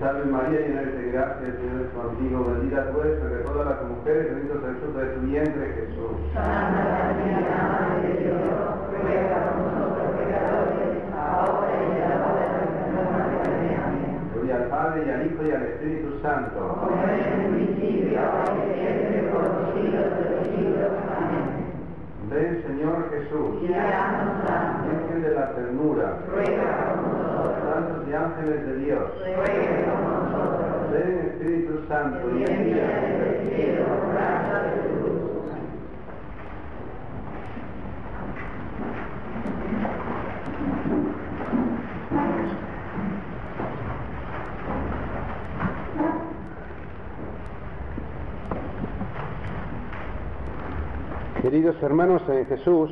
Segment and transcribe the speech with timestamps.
[0.00, 3.66] salve María, llena eres de gracia, el Señor es contigo, bendita tú eres entre todas
[3.68, 6.12] las mujeres, bendito es el fruto de tu vientre, Jesús.
[6.32, 8.40] Santa María, Madre de Dios,
[8.88, 13.76] ruega por nosotros pecadores, ahora y en la hora de nuestra muerte.
[13.76, 14.32] Amén.
[14.32, 16.56] Gloria al Padre, y al Hijo, y al Espíritu Santo.
[16.80, 20.92] Como en el principio, ahora y siempre, por los siglos de los siglos.
[21.12, 21.60] Amén.
[22.30, 27.19] Ven, Señor Jesús, Y santos, Virgen de la ternura, ruega por nosotros,
[28.10, 29.10] y ángeles de Dios.
[30.92, 33.10] Ven, Espíritu Santo, y envía.
[51.42, 52.90] Queridos hermanos en Jesús,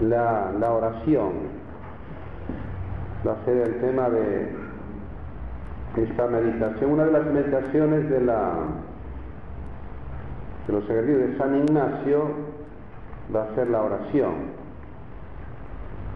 [0.00, 1.32] la, la oración
[3.26, 4.60] va a ser el tema de
[5.96, 8.52] esta meditación, una de las meditaciones de, la,
[10.66, 12.30] de los ejercicios de San Ignacio
[13.34, 14.60] va a ser la oración.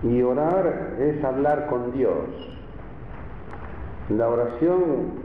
[0.02, 2.28] Y orar es hablar con Dios.
[4.11, 5.24] La oración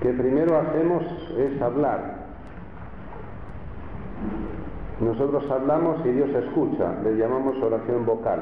[0.00, 1.02] que primero hacemos
[1.36, 2.21] es hablar.
[5.02, 8.40] Nosotros hablamos y Dios escucha, le llamamos oración vocal,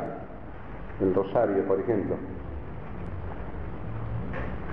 [1.01, 2.17] el rosario, por ejemplo.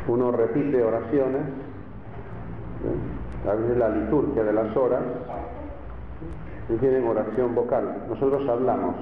[0.09, 1.43] Uno repite oraciones,
[2.83, 3.49] ¿eh?
[3.49, 5.01] a veces la liturgia de las horas,
[6.69, 8.03] y tienen oración vocal.
[8.09, 8.95] Nosotros hablamos.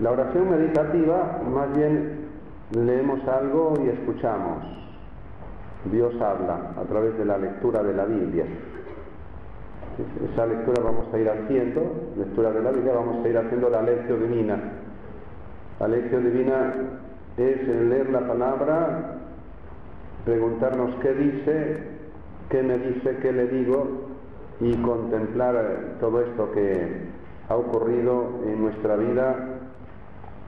[0.00, 2.28] La oración meditativa, más bien
[2.74, 4.64] leemos algo y escuchamos.
[5.92, 8.46] Dios habla a través de la lectura de la Biblia.
[9.98, 11.82] Esa lectura vamos a ir haciendo,
[12.16, 14.56] lectura de la Biblia, vamos a ir haciendo la lección divina.
[15.80, 16.74] La lección divina
[17.36, 19.14] es leer la palabra,
[20.24, 21.78] preguntarnos qué dice,
[22.48, 24.08] qué me dice, qué le digo
[24.60, 27.08] y contemplar todo esto que
[27.48, 29.58] ha ocurrido en nuestra vida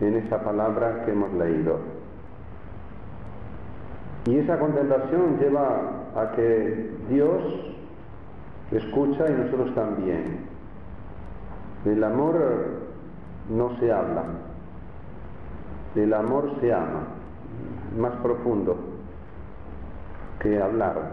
[0.00, 1.78] en esa palabra que hemos leído.
[4.26, 7.69] Y esa contemplación lleva a que Dios
[8.70, 10.46] escucha y nosotros también.
[11.84, 12.36] El amor
[13.48, 14.24] no se habla,
[15.94, 17.04] el amor se ama,
[17.98, 18.76] más profundo
[20.40, 21.12] que hablar.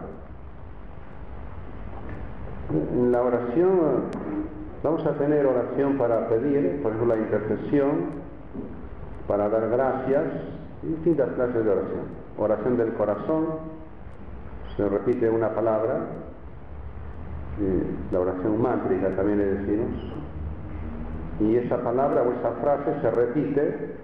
[3.09, 3.79] La oración
[4.83, 8.27] vamos a tener oración para pedir, por ejemplo la intercesión,
[9.27, 10.25] para dar gracias,
[10.83, 13.45] distintas clases de oración oración del corazón,
[14.75, 16.07] se repite una palabra,
[18.11, 19.89] la oración mántrica también le decimos,
[21.39, 23.95] y esa palabra o esa frase se repite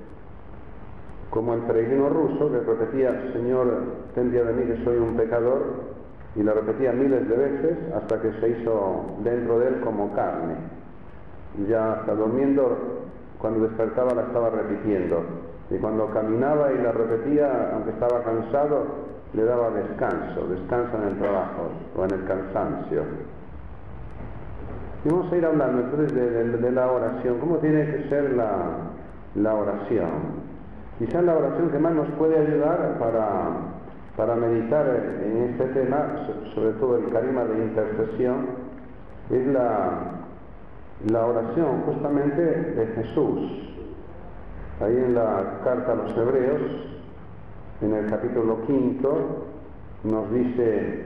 [1.30, 3.68] como el peregrino ruso que repetía, Señor,
[4.14, 5.94] ten día de mí que soy un pecador,
[6.36, 10.56] y la repetía miles de veces hasta que se hizo dentro de él como carne.
[11.68, 12.78] Ya hasta durmiendo,
[13.40, 15.24] cuando despertaba la estaba repitiendo.
[15.70, 18.86] Y cuando caminaba y la repetía, aunque estaba cansado,
[19.34, 23.04] le daba descanso, descansa en el trabajo o en el cansancio.
[25.06, 28.34] Y vamos a ir hablando entonces de, de- de la oración, cómo tiene que ser
[28.34, 28.56] la,
[29.36, 30.44] la oración.
[31.00, 33.50] Quizás la oración que más nos puede ayudar para,
[34.16, 34.86] para meditar
[35.26, 38.46] en este tema, so- sobre todo el carisma de intercesión,
[39.30, 39.90] es la,
[41.12, 43.70] la oración justamente de Jesús.
[44.80, 46.62] Ahí en la carta a los Hebreos,
[47.82, 49.46] en el capítulo quinto,
[50.04, 51.06] nos dice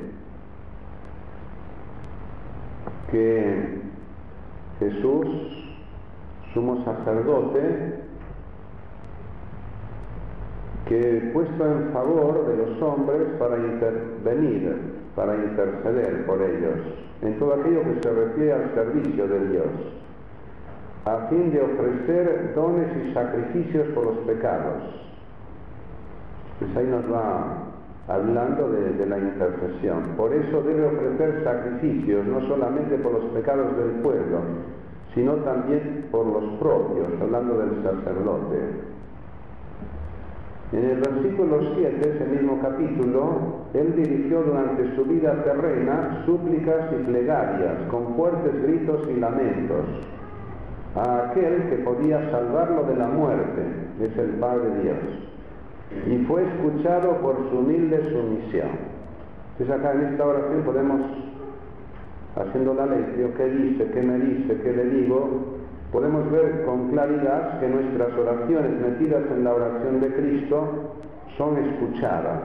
[3.11, 3.86] que
[4.79, 5.27] Jesús,
[6.53, 7.95] sumo sacerdote,
[10.87, 16.79] que puesto en favor de los hombres para intervenir, para interceder por ellos,
[17.21, 19.67] en todo aquello que se refiere al servicio de Dios
[21.07, 24.83] a fin de ofrecer dones y sacrificios por los pecados.
[26.59, 27.66] Pues ahí nos va
[28.07, 30.15] hablando de, la intercesión.
[30.15, 34.39] Por eso debe ofrecer sacrificios, no solamente por los pecados del pueblo,
[35.13, 38.57] sino también por los propios, hablando del sacerdote.
[40.73, 47.03] En el versículo 7, ese mismo capítulo, él dirigió durante su vida terrena súplicas y
[47.03, 49.85] plegarias con fuertes gritos y lamentos
[50.97, 53.61] a aquel que podía salvarlo de la muerte,
[54.01, 54.97] es el Padre Dios,
[56.09, 58.69] y fue escuchado por su humilde sumisión.
[59.57, 61.01] Entonces acá en esta oración podemos,
[62.35, 65.57] haciendo la ley, qué dice, qué me dice, qué le digo,
[65.91, 70.93] podemos ver con claridad que nuestras oraciones metidas en la oración de Cristo
[71.37, 72.41] son escuchadas.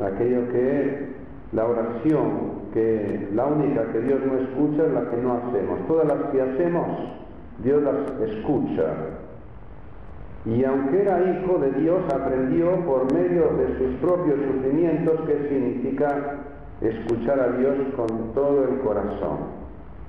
[0.00, 1.12] Aquello que
[1.52, 5.86] la oración, que la única que Dios no escucha es la que no hacemos.
[5.86, 6.86] Todas las que hacemos,
[7.62, 8.94] Dios las escucha.
[10.44, 16.38] Y aunque era hijo de Dios, aprendió por medio de sus propios sufrimientos qué significa
[16.80, 19.62] escuchar a Dios con todo el corazón.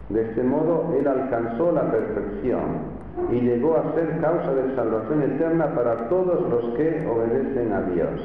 [0.09, 2.93] De este modo él alcanzó la perfección
[3.31, 8.21] y llegó a ser causa de salvación eterna para todos los que obedecen a Dios.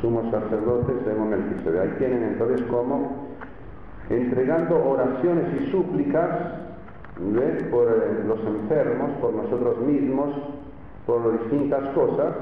[0.00, 1.82] Sumos sacerdotes el Melquisedec.
[1.82, 3.28] Ahí tienen entonces cómo,
[4.10, 6.30] entregando oraciones y súplicas
[7.70, 10.30] por eh, los enfermos, por nosotros mismos,
[11.06, 12.34] por distintas cosas,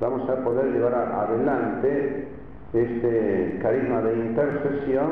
[0.00, 2.28] vamos a poder llevar adelante
[2.72, 5.10] este carisma de intercesión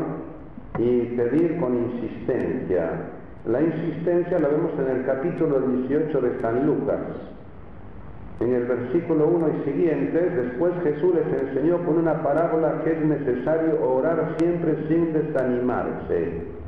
[0.79, 2.91] y pedir con insistencia.
[3.47, 7.01] La insistencia la vemos en el capítulo 18 de San Lucas.
[8.41, 13.05] En el versículo 1 y siguientes, después Jesús les enseñó con una parábola que es
[13.05, 16.62] necesario orar siempre sin desanimarse.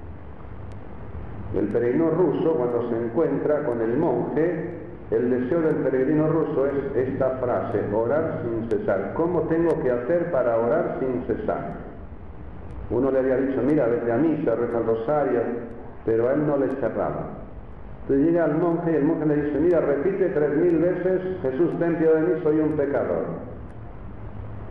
[1.56, 4.70] El peregrino ruso, cuando se encuentra con el monje,
[5.10, 9.12] el deseo del peregrino ruso es esta frase, orar sin cesar.
[9.14, 11.74] ¿Cómo tengo que hacer para orar sin cesar?
[12.90, 15.40] Uno le había dicho, mira, vete a misa, reza el rosario,
[16.04, 17.28] pero a él no le cerraba.
[18.02, 21.78] Entonces llega al monje y el monje le dice, mira, repite tres mil veces, Jesús,
[21.78, 23.53] ten de mí, soy un pecador.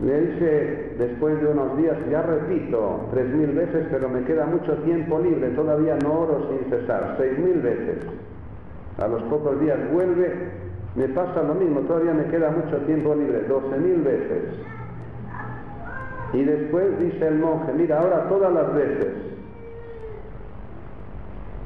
[0.02, 4.74] Le dice, después de unos días, ya repito tres mil veces, pero me queda mucho
[4.78, 7.98] tiempo libre, todavía no oro sin cesar, seis mil veces.
[8.98, 10.32] A los pocos días vuelve,
[10.96, 14.42] me pasa lo mismo, todavía me queda mucho tiempo libre, doce mil veces.
[16.32, 19.14] Y después dice el monje, mira, ahora todas las veces.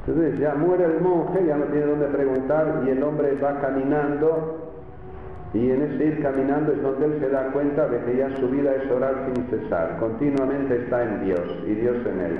[0.05, 4.58] Entonces ya muere el monje, ya no tiene dónde preguntar y el hombre va caminando
[5.53, 8.47] y en ese ir caminando es donde él se da cuenta de que ya su
[8.49, 12.39] vida es orar sin cesar, continuamente está en Dios y Dios en él.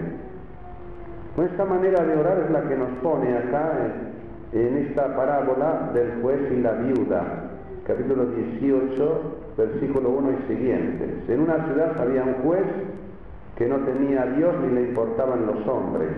[1.36, 3.72] Pues esta manera de orar es la que nos pone acá
[4.54, 7.24] en, en esta parábola del juez y la viuda,
[7.86, 9.22] capítulo 18,
[9.58, 11.30] versículo 1 y siguientes.
[11.30, 12.66] En una ciudad había un juez
[13.56, 16.10] que no tenía a Dios ni le importaban los hombres.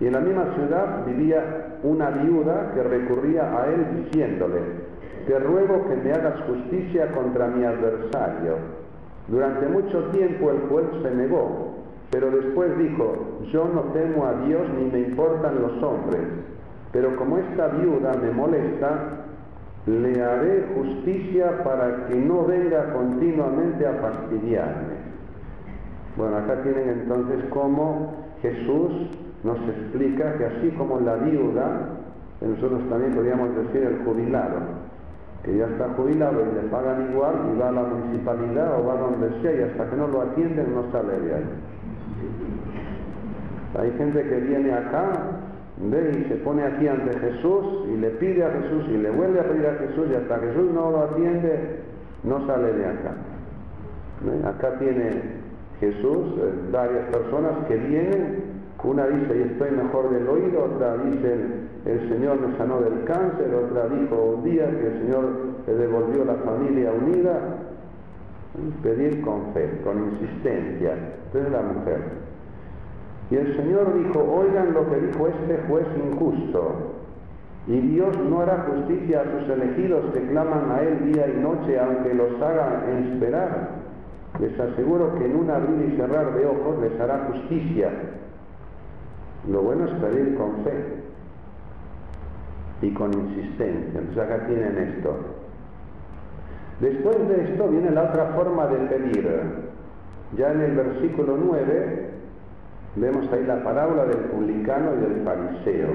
[0.00, 4.85] Y en la misma ciudad vivía una viuda que recurría a él diciéndole,
[5.26, 8.56] te ruego que me hagas justicia contra mi adversario.
[9.28, 11.74] Durante mucho tiempo el juez se negó,
[12.10, 16.22] pero después dijo, yo no temo a Dios ni me importan los hombres,
[16.92, 19.26] pero como esta viuda me molesta,
[19.86, 24.96] le haré justicia para que no venga continuamente a fastidiarme.
[26.16, 29.10] Bueno, acá tienen entonces cómo Jesús
[29.44, 31.88] nos explica que así como la viuda,
[32.40, 34.85] nosotros también podríamos decir el jubilado,
[35.46, 38.96] que ya está jubilado y le pagan igual y va a la municipalidad o va
[38.96, 41.44] donde sea y hasta que no lo atienden no sale de ahí.
[43.78, 45.12] Hay gente que viene acá
[45.78, 49.40] Ve y se pone aquí ante Jesús y le pide a Jesús y le vuelve
[49.40, 51.80] a pedir a Jesús y hasta Jesús no lo atiende,
[52.24, 53.12] no sale de acá.
[54.48, 55.10] Acá tiene
[55.78, 58.55] Jesús eh, varias personas que vienen,
[58.86, 63.54] una dice y estoy mejor del oído, otra dice el Señor me sanó del cáncer,
[63.54, 65.24] otra dijo un día que el Señor
[65.68, 67.38] le devolvió la familia unida.
[68.82, 70.94] Pedir con fe, con insistencia.
[71.26, 72.00] Entonces la mujer.
[73.30, 76.72] Y el Señor dijo, oigan lo que dijo este juez injusto.
[77.68, 81.78] Y Dios no hará justicia a sus elegidos que claman a Él día y noche,
[81.78, 83.68] aunque los hagan esperar.
[84.40, 87.90] Les aseguro que en un abrir y cerrar de ojos les hará justicia.
[89.48, 91.02] Lo bueno es pedir con fe
[92.82, 94.00] y con insistencia.
[94.00, 95.16] Entonces acá tienen esto.
[96.80, 99.30] Después de esto viene la otra forma de pedir.
[100.36, 102.06] Ya en el versículo 9
[102.96, 105.88] Vemos ahí la parábola del publicano y del fariseo.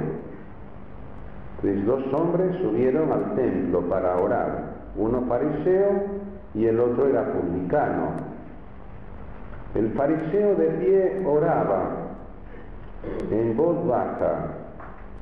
[1.60, 6.03] Pues dos hombres subieron al templo para orar, uno fariseo
[6.53, 8.12] y el otro era publicano.
[9.74, 12.00] El fariseo de pie oraba
[13.31, 14.48] en voz baja,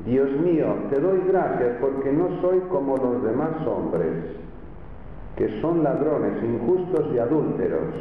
[0.05, 4.13] Dios mío, te doy gracias porque no soy como los demás hombres,
[5.35, 7.93] que son ladrones, injustos y adúlteros,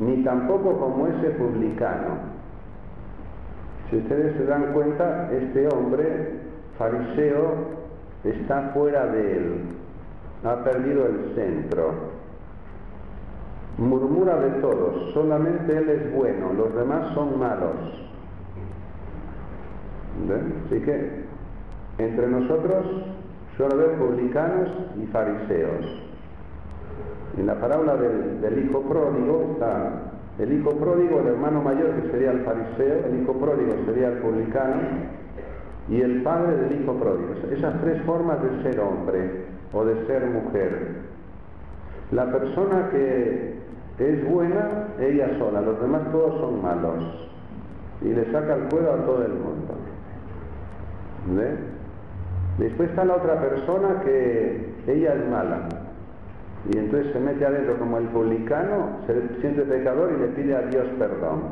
[0.00, 2.34] ni tampoco como ese publicano.
[3.90, 6.40] Si ustedes se dan cuenta, este hombre
[6.78, 7.54] fariseo
[8.24, 9.60] está fuera de él,
[10.44, 12.14] ha perdido el centro.
[13.78, 18.04] Murmura de todos, solamente él es bueno, los demás son malos.
[20.66, 21.24] Así que
[21.98, 22.86] entre nosotros
[23.56, 24.68] suele haber publicanos
[25.02, 26.02] y fariseos.
[27.36, 32.32] En la parábola del hijo pródigo está el hijo pródigo, el hermano mayor que sería
[32.32, 34.82] el fariseo, el hijo pródigo sería el publicano
[35.88, 37.34] y el padre del hijo pródigo.
[37.52, 40.96] Esas tres formas de ser hombre o de ser mujer.
[42.10, 43.54] La persona que
[43.98, 47.28] es buena, ella sola, los demás todos son malos.
[48.02, 49.74] Y le saca el cuero a todo el mundo.
[52.58, 55.68] Después está la otra persona que ella es mala.
[56.72, 60.62] Y entonces se mete adentro como el publicano, se siente pecador y le pide a
[60.62, 61.42] Dios perdón.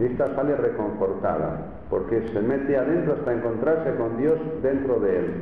[0.00, 5.34] Esta sale reconfortada, porque se mete adentro hasta encontrarse con Dios dentro de él.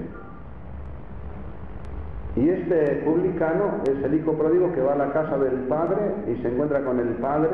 [2.37, 6.41] Y este publicano es el hijo pródigo que va a la casa del padre y
[6.41, 7.51] se encuentra con el padre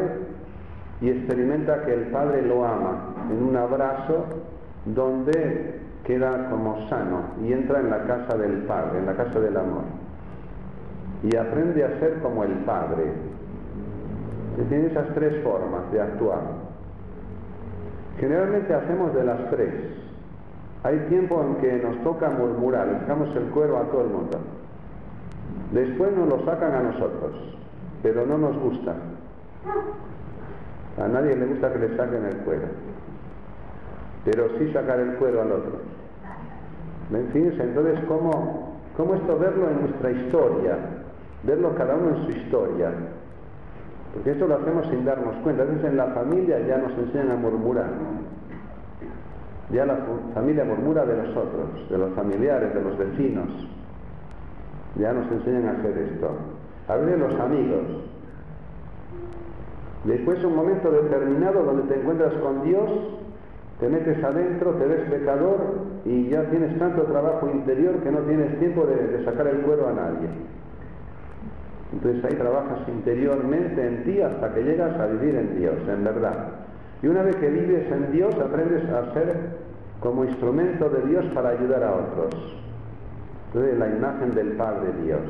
[1.01, 4.27] y experimenta que el padre lo ama en un abrazo
[4.87, 9.57] donde queda como sano y entra en la casa del padre, en la casa del
[9.57, 9.85] amor.
[11.23, 13.13] Y aprende a ser como el padre.
[14.69, 16.41] Tiene esas tres formas de actuar.
[18.19, 19.73] Generalmente hacemos de las tres.
[20.85, 24.39] Hay tiempo en que nos toca murmurar, le sacamos el cuero a todo el mundo.
[25.73, 27.33] Después nos lo sacan a nosotros,
[28.03, 28.95] pero no nos gusta.
[31.03, 32.69] A nadie le gusta que le saquen el cuero,
[34.25, 35.79] pero sí sacar el cuero al otro.
[37.11, 40.79] ¿Me Fíjense entonces cómo, cómo esto verlo en nuestra historia,
[41.43, 42.91] verlo cada uno en su historia.
[44.15, 45.65] Porque esto lo hacemos sin darnos cuenta.
[45.65, 47.91] Veces en la familia ya nos enseñan a murmurar.
[49.71, 49.99] Ya la
[50.35, 53.49] familia murmura de nosotros, de los familiares, de los vecinos.
[54.97, 56.31] Ya nos enseñan a hacer esto.
[56.87, 57.83] A de los amigos.
[60.05, 62.91] Después un momento determinado donde te encuentras con Dios,
[63.81, 65.59] te metes adentro, te ves pecador
[66.05, 69.93] y ya tienes tanto trabajo interior que no tienes tiempo de, sacar el cuero a
[69.93, 70.29] nadie.
[71.93, 76.49] Entonces ahí trabajas interiormente en ti hasta que llegas a vivir en Dios, en verdad.
[77.03, 79.37] Y una vez que vives en Dios, aprendes a ser
[80.01, 82.61] como instrumento de Dios para ayudar a otros.
[83.49, 85.21] Entonces la imagen del Padre Dios.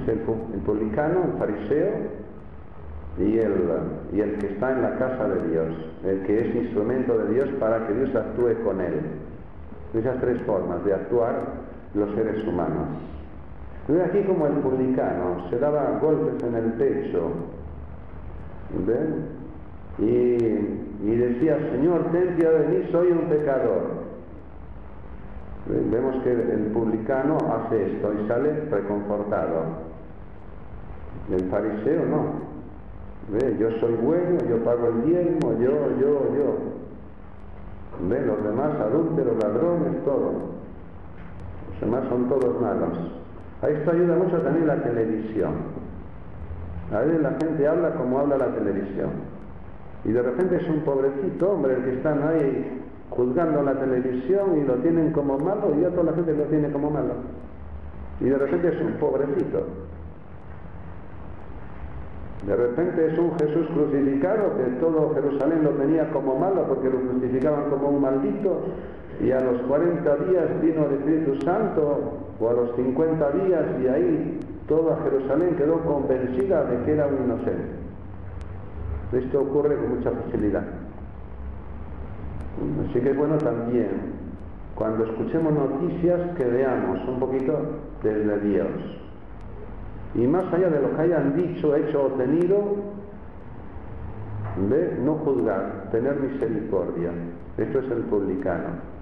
[0.00, 0.20] Es el,
[0.54, 2.21] el publicano, el fariseo
[3.18, 3.52] y el,
[4.12, 5.68] y el que está en la casa de Dios,
[6.04, 9.00] el que es instrumento de Dios para que Dios actúe con él.
[9.94, 11.34] Esas tres formas de actuar
[11.94, 12.88] los seres humanos.
[13.82, 17.30] Entonces aquí como el publicano se daba golpes en el pecho,
[18.86, 19.42] ¿ven?
[19.98, 24.02] Y, y decía, Señor, ten piedad de mí, soy un pecador.
[25.66, 29.92] Vemos que el publicano hace esto y sale reconfortado.
[31.30, 32.51] El fariseo no.
[33.30, 36.72] Yo soy bueno, yo pago el diezmo, yo, yo, yo.
[38.08, 38.26] ¿Ve?
[38.26, 40.32] Los demás adúlteros, ladrones, todo.
[41.70, 42.98] Los demás son todos malos.
[43.62, 45.52] A esto ayuda mucho también la televisión.
[46.92, 49.10] A veces la gente habla como habla la televisión.
[50.04, 54.64] Y de repente es un pobrecito hombre el que están ahí juzgando la televisión y
[54.64, 57.14] lo tienen como malo y ya toda la gente lo tiene como malo.
[58.20, 59.64] Y de repente es un pobrecito.
[62.46, 66.98] De repente es un Jesús crucificado que todo Jerusalén lo tenía como malo porque lo
[67.00, 68.62] crucificaban como un maldito
[69.20, 73.86] y a los 40 días vino el Espíritu Santo o a los 50 días y
[73.86, 77.82] ahí toda Jerusalén quedó convencida de que era un inocente.
[79.12, 80.64] Esto ocurre con mucha facilidad.
[82.88, 83.90] Así que bueno también,
[84.74, 87.56] cuando escuchemos noticias, que veamos un poquito
[88.02, 89.01] desde Dios.
[90.14, 92.58] Y más allá de lo que hayan dicho, hecho o tenido,
[94.68, 97.10] de no juzgar, tener misericordia.
[97.56, 98.92] Esto es el publicano.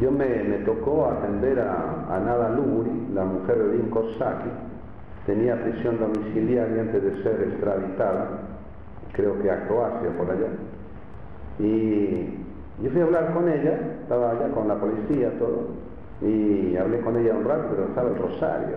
[0.00, 0.26] Yo me,
[0.64, 4.48] tocó atender a, Nada Luguri, la mujer de Dean Kosaki,
[5.26, 8.28] tenía prisión domiciliaria antes de ser extraditada,
[9.12, 10.48] creo que a Croacia por allá.
[11.58, 12.44] Y
[12.82, 15.68] yo fui a hablar con ella, estaba allá con la policía, todo,
[16.22, 18.76] y hablé con ella un rato, pero estaba el rosario.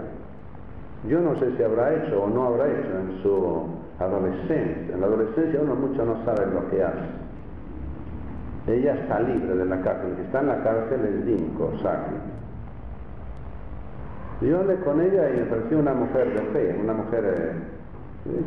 [1.08, 3.65] Yo no sé si habrá hecho o no habrá hecho en su
[4.00, 4.93] adolescencia.
[4.93, 7.08] En la adolescencia uno mucho no sabe lo que hace.
[8.67, 12.15] Ella está libre de la cárcel, el que está en la cárcel es Dinko Saki.
[14.41, 18.41] Yo hablé con ella y me pareció una mujer de fe, una mujer, eh,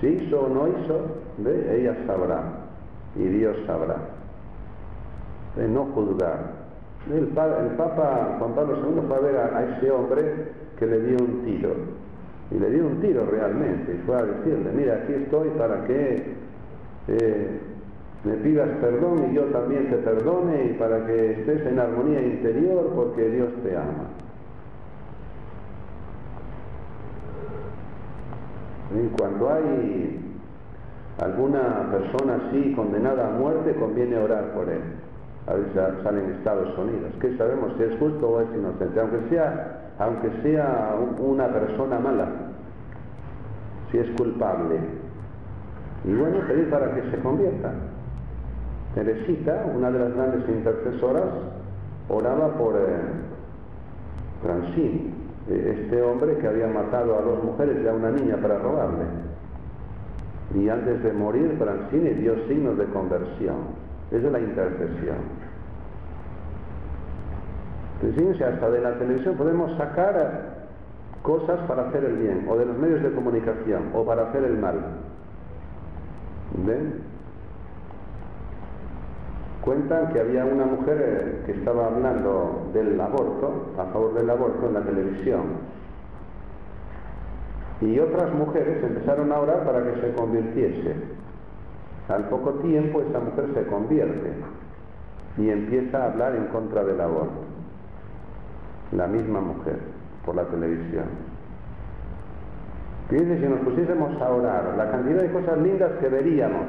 [0.00, 1.00] si hizo o no hizo,
[1.38, 1.78] ¿ve?
[1.78, 2.42] ella sabrá
[3.16, 3.96] y Dios sabrá.
[5.56, 6.59] De no juzgar.
[7.08, 10.22] El, pa- el Papa Juan Pablo II fue a ver a, ese hombre
[10.78, 11.70] que le dio un tiro.
[12.50, 13.94] Y le dio un tiro realmente.
[13.94, 16.34] Y fue a decirle, mira, aquí estoy para que
[17.08, 17.60] eh,
[18.24, 22.92] me pidas perdón y yo también te perdone y para que estés en armonía interior
[22.94, 24.08] porque Dios te ama.
[29.16, 30.20] Cuando hay
[31.22, 34.80] alguna persona así condenada a muerte, conviene orar por él.
[35.46, 37.12] A veces sa- sale en Estados Unidos.
[37.20, 39.00] que sabemos si es justo o es inocente?
[39.00, 42.28] Aunque sea, aunque sea un- una persona mala,
[43.90, 44.76] si es culpable.
[46.04, 47.72] Y bueno, pedir para que se convierta.
[48.94, 51.24] Teresita, una de las grandes intercesoras,
[52.08, 52.80] oraba por eh,
[54.42, 55.12] Francine,
[55.48, 59.04] eh, este hombre que había matado a dos mujeres y a una niña para robarle.
[60.54, 63.79] Y antes de morir, Francine dio signos de conversión.
[64.10, 65.18] Es la intercesión.
[68.00, 70.60] Fíjense, hasta de la televisión podemos sacar
[71.22, 74.56] cosas para hacer el bien, o de los medios de comunicación, o para hacer el
[74.56, 74.76] mal.
[76.66, 76.94] ¿Ven?
[79.60, 84.66] Cuentan que había una mujer eh, que estaba hablando del aborto, a favor del aborto
[84.66, 85.42] en la televisión.
[87.82, 91.19] Y otras mujeres empezaron a orar para que se convirtiese.
[92.10, 94.32] Al poco tiempo esta mujer se convierte
[95.38, 97.44] y empieza a hablar en contra del aborto.
[98.90, 99.78] La misma mujer,
[100.26, 101.04] por la televisión.
[103.08, 106.66] Fíjense, si nos pusiésemos a orar, la cantidad de cosas lindas que veríamos.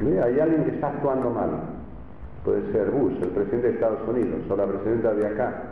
[0.00, 1.50] Hay alguien que está actuando mal.
[2.44, 5.62] Puede ser Bush, el presidente de Estados Unidos, o la presidenta de acá.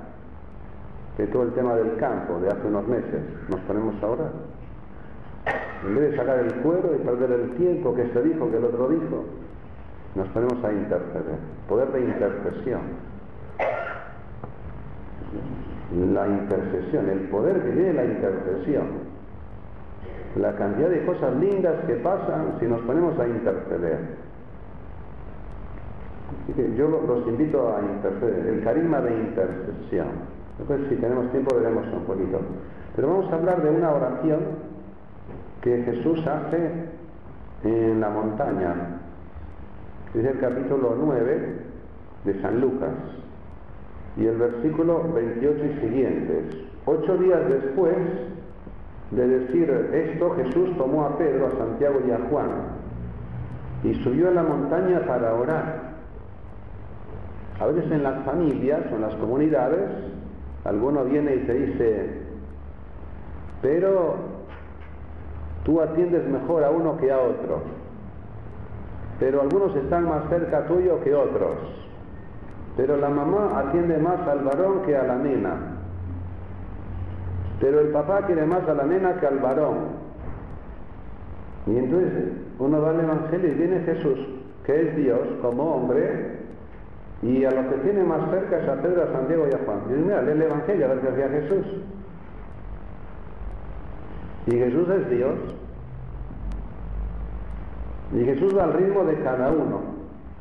[1.17, 4.52] Que todo el tema del campo de hace unos meses, nos ponemos a orar.
[5.85, 8.65] En vez de sacar el cuero y perder el tiempo que se dijo, que el
[8.65, 9.25] otro dijo,
[10.15, 11.39] nos ponemos a interceder.
[11.69, 12.81] Poder de intercesión.
[16.13, 19.13] La intercesión, el poder que tiene la intercesión.
[20.37, 24.23] La cantidad de cosas lindas que pasan si nos ponemos a interceder.
[26.45, 30.07] Así que yo lo- los invito a interceder, el carisma de intercesión.
[30.59, 32.39] Después, si tenemos tiempo, veremos un poquito.
[32.97, 34.41] Pero vamos a hablar de una oración
[35.63, 36.71] que Jesús hace
[37.65, 38.75] en la montaña.
[40.15, 41.57] Es el capítulo 9
[42.25, 42.91] de San Lucas
[44.17, 46.57] y el versículo 28 y siguientes.
[46.85, 47.97] Ocho días después
[49.13, 52.51] de decir esto, Jesús tomó a Pedro, a Santiago y a Juan
[53.85, 55.93] y subió a la montaña para orar.
[57.61, 59.91] A veces en las familias o en las comunidades,
[60.65, 62.11] alguno viene y te dice,
[63.61, 64.32] pero
[65.65, 67.63] tú atiendes mejor a uno que a otro,
[69.19, 71.57] pero algunos están más cerca tuyo que otros,
[72.77, 75.57] pero la mamá atiende más al varón que a la nena,
[77.61, 80.03] pero el papá quiere más a la nena que al varón.
[81.67, 84.19] Y entonces uno va al Evangelio y viene Jesús,
[84.65, 86.43] que es Dios como hombre,
[87.23, 89.79] y a los que tiene más cerca es a Pedro, a Santiago y a Juan.
[89.87, 91.67] Y dice, mira, lee el Evangelio a ver qué hacía Jesús.
[94.47, 95.35] Y Jesús es Dios.
[98.13, 99.81] Y Jesús va al ritmo de cada uno.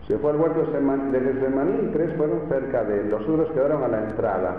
[0.07, 3.11] Se fue al huerto de Getsemaní y tres fueron cerca de él.
[3.11, 4.55] Los otros quedaron a la entrada.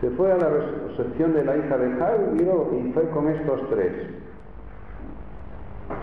[0.00, 3.92] Se fue a la resurrección de la hija de Jairo y fue con estos tres.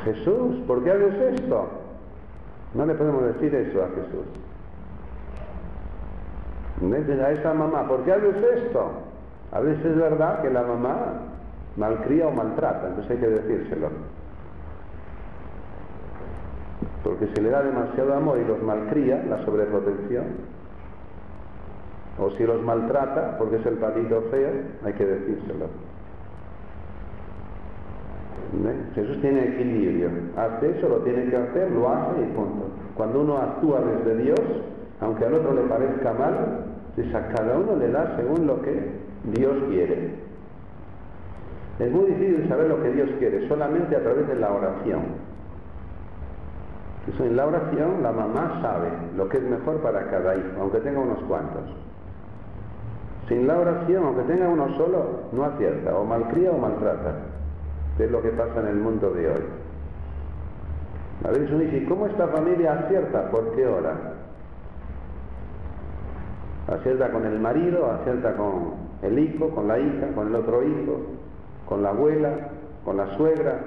[0.04, 1.68] Jesús, ¿por qué haces esto?
[2.74, 4.26] No le podemos decir eso a Jesús.
[7.24, 8.92] A esa mamá, ¿por qué haces esto?
[9.52, 11.14] A veces es verdad que la mamá
[11.78, 13.90] malcría o maltrata, entonces hay que decírselo.
[17.04, 20.26] Porque si le da demasiado amor y los malcría, la sobreprotección,
[22.20, 24.50] o si los maltrata porque es el patito feo,
[24.84, 25.68] hay que decírselo.
[28.96, 30.10] Jesús tiene equilibrio.
[30.36, 32.70] Hace eso, lo tiene que hacer, lo hace y punto.
[32.96, 34.40] Cuando uno actúa desde Dios,
[35.00, 38.92] aunque al otro le parezca mal, pues a cada uno le da según lo que
[39.36, 40.27] Dios quiere.
[41.80, 45.02] Es muy difícil saber lo que Dios quiere, solamente a través de la oración.
[47.08, 50.80] Eso en la oración la mamá sabe lo que es mejor para cada hijo, aunque
[50.80, 51.64] tenga unos cuantos.
[53.30, 57.14] Sin la oración, aunque tenga uno solo, no acierta, o malcría o maltrata.
[58.00, 59.44] Es lo que pasa en el mundo de hoy.
[61.26, 63.30] A veces uno dice, ¿cómo esta familia acierta?
[63.30, 63.96] ¿Por qué ora?
[66.68, 71.02] Acierta con el marido, acierta con el hijo, con la hija, con el otro hijo,
[71.68, 72.32] con la abuela,
[72.86, 73.60] con la suegra.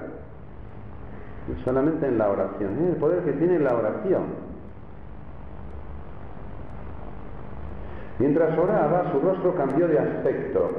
[1.65, 2.79] Solamente en la oración.
[2.79, 4.23] Es el poder que tiene la oración.
[8.19, 10.71] Mientras oraba, su rostro cambió de aspecto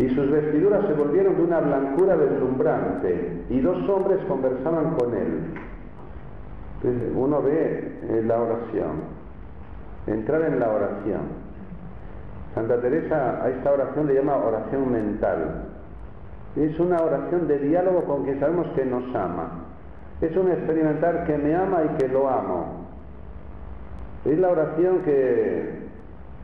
[0.00, 5.40] y sus vestiduras se volvieron de una blancura deslumbrante y dos hombres conversaban con él.
[7.14, 9.02] uno ve la oración,
[10.06, 11.39] entrar en la oración.
[12.54, 15.66] Santa Teresa a esta oración le llama oración mental.
[16.56, 19.66] Es una oración de diálogo con quien sabemos que nos ama.
[20.20, 22.86] Es un experimentar que me ama y que lo amo.
[24.24, 25.80] Es la oración que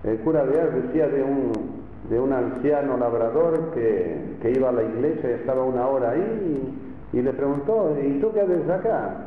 [0.05, 1.77] el cura de decía de un
[2.09, 6.77] de un anciano labrador que, iba a la iglesia y estaba una hora ahí
[7.13, 9.27] y, le preguntó, ¿y tú qué haces acá?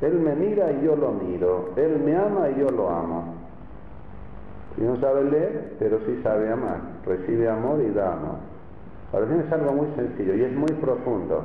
[0.00, 3.37] Él me mira y yo lo miro, él me ama y yo lo amo.
[4.80, 8.36] Y no sabe leer, pero sí sabe amar, recibe amor y da amor.
[9.12, 11.42] La oración es algo muy sencillo y es muy profundo.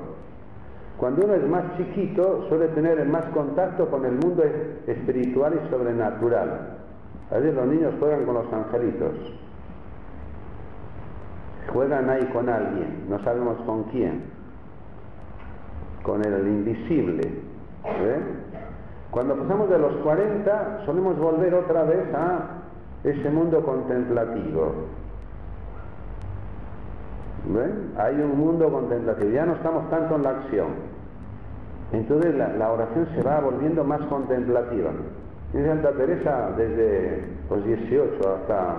[0.97, 4.43] Cuando uno es más chiquito suele tener más contacto con el mundo
[4.85, 6.77] espiritual y sobrenatural.
[7.31, 9.15] A veces los niños juegan con los angelitos
[11.73, 14.23] juegan ahí con alguien, no sabemos con quién,
[16.03, 17.21] con el invisible.
[19.11, 22.62] Cuando pasamos de los 40 solemos volver otra vez a
[23.03, 24.73] ese mundo contemplativo.
[27.97, 30.67] Hay un mundo contemplativo, ya no estamos tanto en la acción.
[31.91, 34.91] Entonces la, oración se va volviendo más contemplativa.
[35.53, 38.75] En Santa Teresa desde los 18 hasta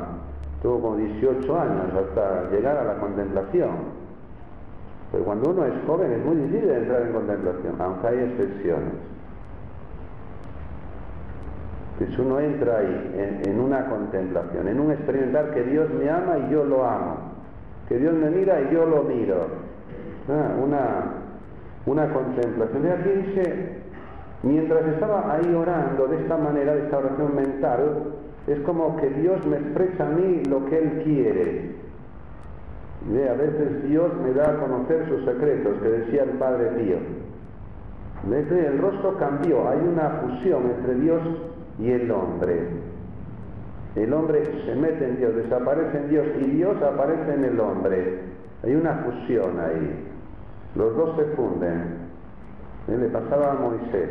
[0.63, 4.05] tuvo como 18 años hasta llegar a la contemplación.
[5.13, 9.14] Pero cuando uno es joven es muy difícil entrar en contemplación, aunque hay excepciones.
[11.99, 16.53] Pues uno entra ahí en, una contemplación, en un experimentar que Dios me ama y
[16.53, 17.17] yo lo amo,
[17.89, 19.47] que Dios me mira y yo lo miro.
[20.29, 21.05] Ah, una,
[21.87, 22.85] una contemplación.
[22.85, 23.69] Y aquí dice,
[24.43, 28.15] mientras estaba ahí orando de esta manera, de esta oración mental,
[28.49, 31.75] es como que Dios me expresa a mí lo que Él quiere.
[33.31, 36.97] a veces Dios me da a conocer sus secretos, que decía el Padre Pío.
[38.31, 41.21] el rostro cambió, hay una fusión entre Dios
[41.79, 42.69] y el hombre.
[43.97, 48.21] El hombre se mete en Dios, desaparece en Dios y Dios aparece en el hombre.
[48.63, 50.07] Hay una fusión ahí.
[50.75, 52.05] Los dos se funden.
[52.89, 54.11] Le pasaba a Moisés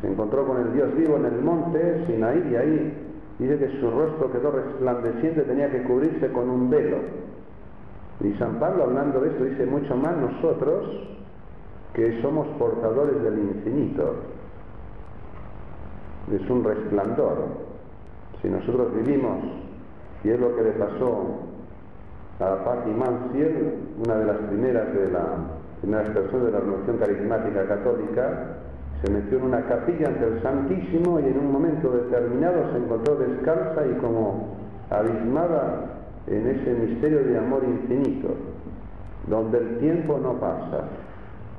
[0.00, 2.94] se encontró con el Dios vivo en el monte Sinaí y ahí
[3.38, 6.98] dice que su rostro quedó resplandeciente, tenía que cubrirse con un velo.
[8.20, 10.86] Y San Pablo hablando de esto dice mucho más nosotros
[11.94, 14.16] que somos portadores del infinito.
[16.32, 17.36] Es un resplandor.
[18.42, 19.38] Si nosotros vivimos,
[20.24, 21.40] y es lo que le pasó
[22.40, 25.24] a Patti Manciel, una de las primeras de la
[25.80, 28.56] primeras personas de la Revolución Carismática Católica,
[29.02, 33.16] se metió en una capilla ante el Santísimo y en un momento determinado se encontró
[33.16, 34.56] descalza y como
[34.90, 35.84] abismada
[36.26, 38.28] en ese misterio de amor infinito,
[39.28, 40.84] donde el tiempo no pasa.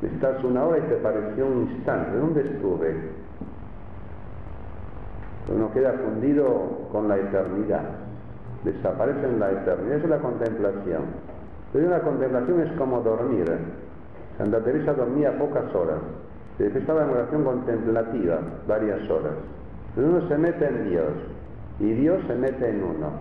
[0.01, 2.17] Estás una hora y te pareció un instante.
[2.17, 3.26] ¿Dónde estuve?
[5.53, 7.83] Uno queda fundido con la eternidad.
[8.63, 9.97] Desaparece en la eternidad.
[9.97, 11.03] Esa es la contemplación.
[11.73, 13.45] Pero la contemplación es como dormir.
[14.37, 15.99] Santa Teresa dormía pocas horas
[16.65, 19.33] estaba en oración contemplativa varias horas.
[19.95, 21.11] Uno se mete en Dios
[21.79, 23.11] y Dios se mete en uno.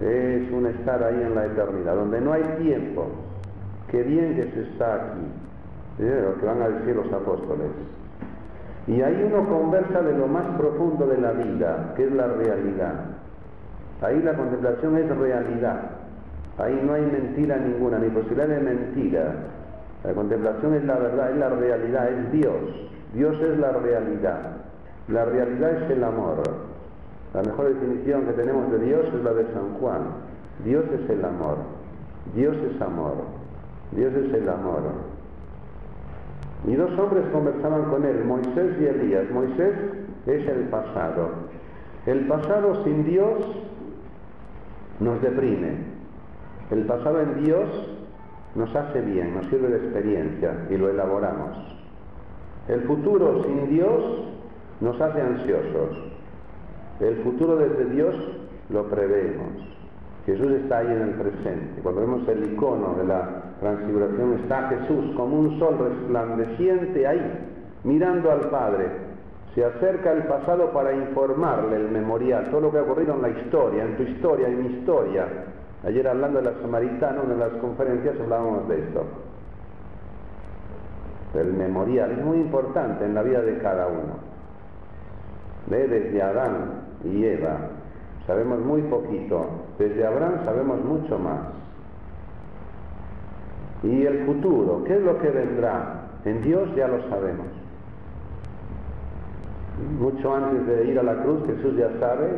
[0.00, 3.06] Es un estar ahí en la eternidad, donde no hay tiempo.
[3.90, 6.24] Qué bien que se está aquí, ¿eh?
[6.24, 7.68] lo que van a decir los apóstoles.
[8.86, 12.94] Y ahí uno conversa de lo más profundo de la vida, que es la realidad.
[14.02, 15.80] Ahí la contemplación es realidad.
[16.58, 19.34] Ahí no hay mentira ninguna, ni posibilidad de mentira.
[20.04, 22.90] La contemplación es la verdad, es la realidad, es Dios.
[23.14, 24.40] Dios es la realidad.
[25.08, 26.42] La realidad es el amor.
[27.32, 30.02] La mejor definición que tenemos de Dios es la de San Juan.
[30.64, 31.56] Dios es el amor.
[32.34, 33.14] Dios es amor.
[33.92, 34.82] Dios es el amor.
[36.66, 39.30] Y dos hombres conversaban con él, Moisés y Elías.
[39.30, 39.74] Moisés
[40.26, 41.28] es el pasado.
[42.06, 43.38] El pasado sin Dios
[45.00, 45.76] nos deprime.
[46.70, 47.68] El pasado en Dios
[48.54, 51.56] nos hace bien, nos sirve de experiencia y lo elaboramos.
[52.68, 54.24] El futuro sin Dios
[54.80, 55.98] nos hace ansiosos.
[57.00, 58.14] El futuro desde Dios
[58.70, 59.52] lo preveemos.
[60.24, 61.82] Jesús está ahí en el presente.
[61.82, 67.48] Cuando vemos el icono de la transfiguración está Jesús como un sol resplandeciente ahí,
[67.82, 69.14] mirando al Padre,
[69.54, 73.28] Se acerca el pasado para informarle el memorial, todo lo que ha ocurrido en la
[73.28, 75.28] historia, en tu historia, en mi historia.
[75.84, 79.04] Ayer hablando de la samaritana, en las conferencias hablábamos de esto.
[81.34, 84.18] El memorial es muy importante en la vida de cada uno.
[85.68, 87.56] Ve desde Adán y Eva,
[88.26, 89.46] sabemos muy poquito.
[89.78, 91.63] Desde Abraham sabemos mucho más.
[93.84, 96.08] Y el futuro, ¿qué es lo que vendrá?
[96.24, 97.46] En Dios ya lo sabemos.
[100.00, 102.28] Mucho antes de ir a la cruz, Jesús ya sabe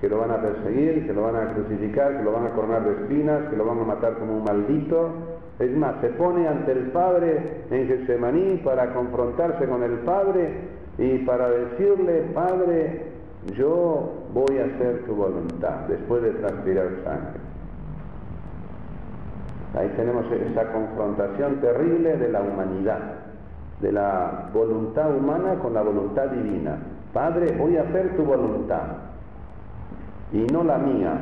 [0.00, 2.84] que lo van a perseguir, que lo van a crucificar, que lo van a coronar
[2.84, 5.10] de espinas, que lo van a matar como un maldito.
[5.58, 10.52] Es más, se pone ante el Padre en Getsemaní para confrontarse con el Padre
[10.96, 13.02] y para decirle, Padre,
[13.56, 17.47] yo voy a hacer tu voluntad después de transpirar sangre.
[19.74, 23.00] Ahí tenemos esa confrontación terrible de la humanidad,
[23.80, 26.78] de la voluntad humana con la voluntad divina.
[27.12, 28.82] Padre, voy a hacer tu voluntad
[30.32, 31.12] y no la mía.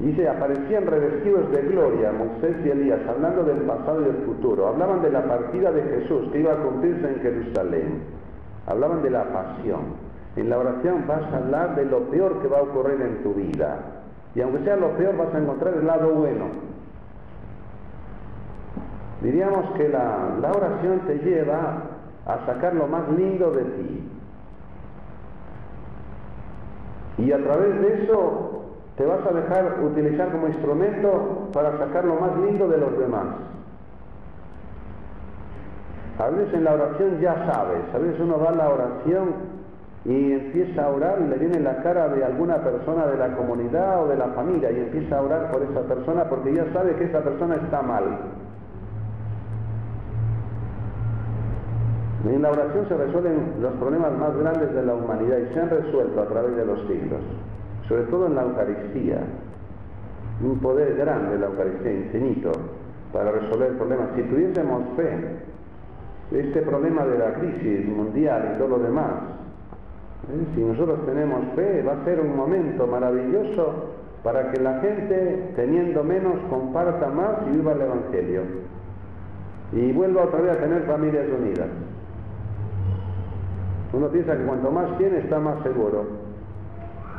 [0.00, 4.68] Dice, aparecían revestidos de gloria Moisés y Elías, hablando del pasado y del futuro.
[4.68, 8.02] Hablaban de la partida de Jesús que iba a cumplirse en Jerusalén.
[8.66, 10.04] Hablaban de la pasión.
[10.36, 13.34] En la oración vas a hablar de lo peor que va a ocurrir en tu
[13.34, 13.78] vida.
[14.34, 16.46] Y aunque sea lo peor, vas a encontrar el lado bueno.
[19.24, 21.78] Diríamos que la, oración te lleva
[22.26, 24.10] a sacar lo más lindo de ti.
[27.16, 28.64] Y a través de eso
[28.98, 33.24] te vas a dejar utilizar como instrumento para sacar lo más lindo de los demás.
[36.18, 39.30] A veces en la oración ya sabes, a veces uno va a la oración
[40.04, 44.04] y empieza a orar y le viene la cara de alguna persona de la comunidad
[44.04, 47.04] o de la familia y empieza a orar por esa persona porque ya sabe que
[47.04, 48.43] esa persona está mal.
[52.24, 55.68] En la oración se resuelven los problemas más grandes de la humanidad y se han
[55.68, 57.20] resuelto a través de los siglos,
[57.86, 59.18] sobre todo en la Eucaristía.
[60.42, 62.50] Un poder grande la Eucaristía, infinito,
[63.12, 64.08] para resolver problemas.
[64.16, 65.18] Si tuviésemos fe,
[66.32, 69.12] este problema de la crisis mundial y todo lo demás,
[70.32, 70.46] ¿eh?
[70.54, 76.02] si nosotros tenemos fe, va a ser un momento maravilloso para que la gente, teniendo
[76.02, 78.42] menos, comparta más y viva el Evangelio.
[79.72, 81.68] Y vuelva otra vez a tener familias unidas.
[83.94, 86.04] Uno piensa que cuanto más tiene está más seguro.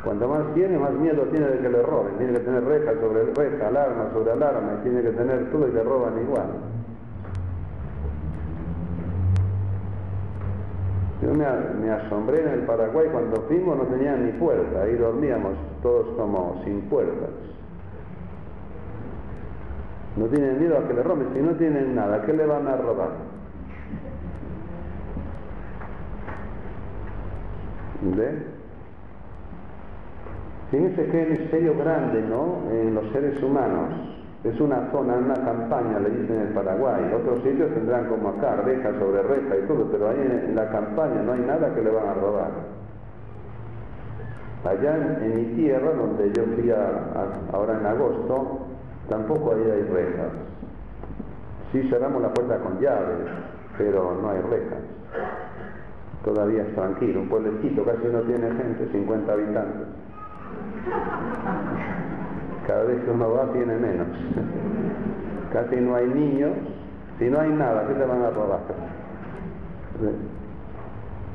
[0.03, 2.17] Cuanto más tiene, más miedo tiene de que le roben.
[2.17, 5.71] Tiene que tener reja sobre reja, alarma sobre alarma, y tiene que tener todo y
[5.71, 6.47] le roban igual.
[11.23, 11.45] Yo me,
[11.81, 16.61] me, asombré en el Paraguay cuando fuimos, no tenían ni puerta, ahí dormíamos todos como
[16.65, 17.29] sin puertas.
[20.17, 22.75] No tienen miedo a que le roben, si no tienen nada, ¿qué le van a
[22.75, 23.24] robar?
[28.13, 28.37] ¿Ve?
[30.69, 32.69] Fíjense qué misterio grande, ¿no?
[32.71, 33.89] En los seres humanos.
[34.43, 37.11] Es una zona, una campaña, le dicen en el Paraguay.
[37.15, 41.21] Otros sitios tendrán como acá, reja sobre reja y todo, pero ahí en, la campaña
[41.23, 42.51] no hay nada que le van a robar.
[44.65, 48.59] Allá en, mi tierra, donde yo fui ahora en agosto,
[49.09, 50.31] tampoco ahí hay rejas.
[51.71, 53.27] Sí cerramos la puerta con llaves,
[53.77, 54.79] pero no hay rejas
[56.25, 59.87] todavía es tranquilo, un pueblecito casi no tiene gente, 50 habitantes.
[62.67, 64.07] Cada vez que uno va tiene menos.
[65.53, 66.51] casi no hay niños,
[67.19, 68.59] si no hay nada, ¿qué te van a robar?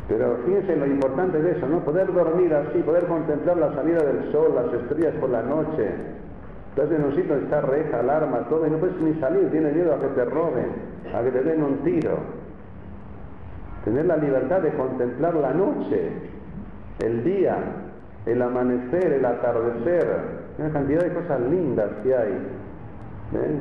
[0.09, 1.79] Pero fíjense lo importante de eso, ¿no?
[1.85, 5.89] Poder dormir así, poder contemplar la salida del sol, las estrellas por la noche.
[6.71, 9.95] Entonces en un sitio está reja, alarma, todo, y no puedes ni salir, tienes miedo
[9.95, 10.67] a que te roben,
[11.15, 12.40] a que te den un tiro
[13.85, 16.13] tener la libertad de contemplar la noche,
[17.01, 17.57] el día,
[18.27, 20.07] el amanecer, el atardecer,
[20.59, 22.33] una cantidad de cosas lindas que hay
[23.35, 23.61] ¿eh?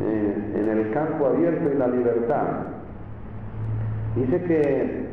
[0.00, 2.46] En el campo abierto y la libertad.
[4.16, 5.04] Dice que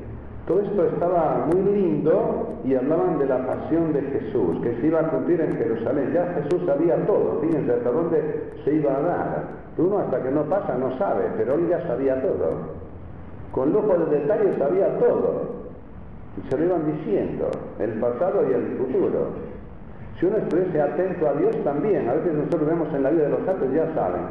[0.47, 5.01] todo esto estaba muy lindo y hablaban de la pasión de Jesús, que se iba
[5.01, 6.11] a cumplir en Jerusalén.
[6.13, 9.43] Ya Jesús sabía todo, fíjense hasta dónde se iba a dar.
[9.77, 12.80] Uno hasta que no pasa no sabe, pero él ya sabía todo.
[13.51, 15.61] Con lujo de detalles sabía todo.
[16.37, 19.27] Y se lo iban diciendo, el pasado y el futuro.
[20.19, 23.29] Si uno estuviese atento a Dios también, a veces nosotros vemos en la vida de
[23.29, 24.21] los santos, ya saben.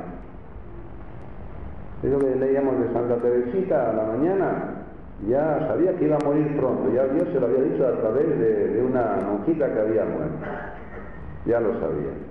[2.02, 4.80] Eso que leíamos de Santa Teresita a la mañana,
[5.28, 8.26] ya sabía que iba a morir pronto, ya Dios se lo había dicho a través
[8.38, 10.46] de, de una monjita que había muerto.
[11.44, 12.29] Ya lo sabía.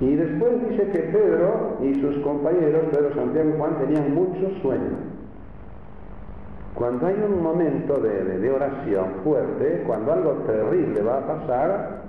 [0.00, 5.14] Y después dice que Pedro y sus compañeros, Pedro, Santiago y Juan, tenían mucho sueño.
[6.74, 12.02] Cuando hay un momento de, de- oración fuerte, cuando algo terrible va a pasar,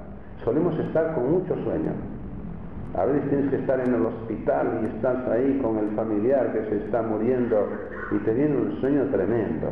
[0.44, 1.92] solemos estar con mucho sueño.
[2.98, 6.70] A veces tienes que estar en el hospital y estás ahí con el familiar que
[6.70, 7.68] se está muriendo
[8.12, 9.68] y te viene un sueño tremendo.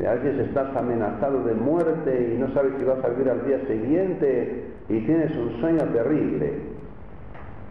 [0.00, 3.44] Y a veces estás amenazado de muerte y no sabes si vas a vivir al
[3.44, 6.52] día siguiente y tienes un sueño terrible.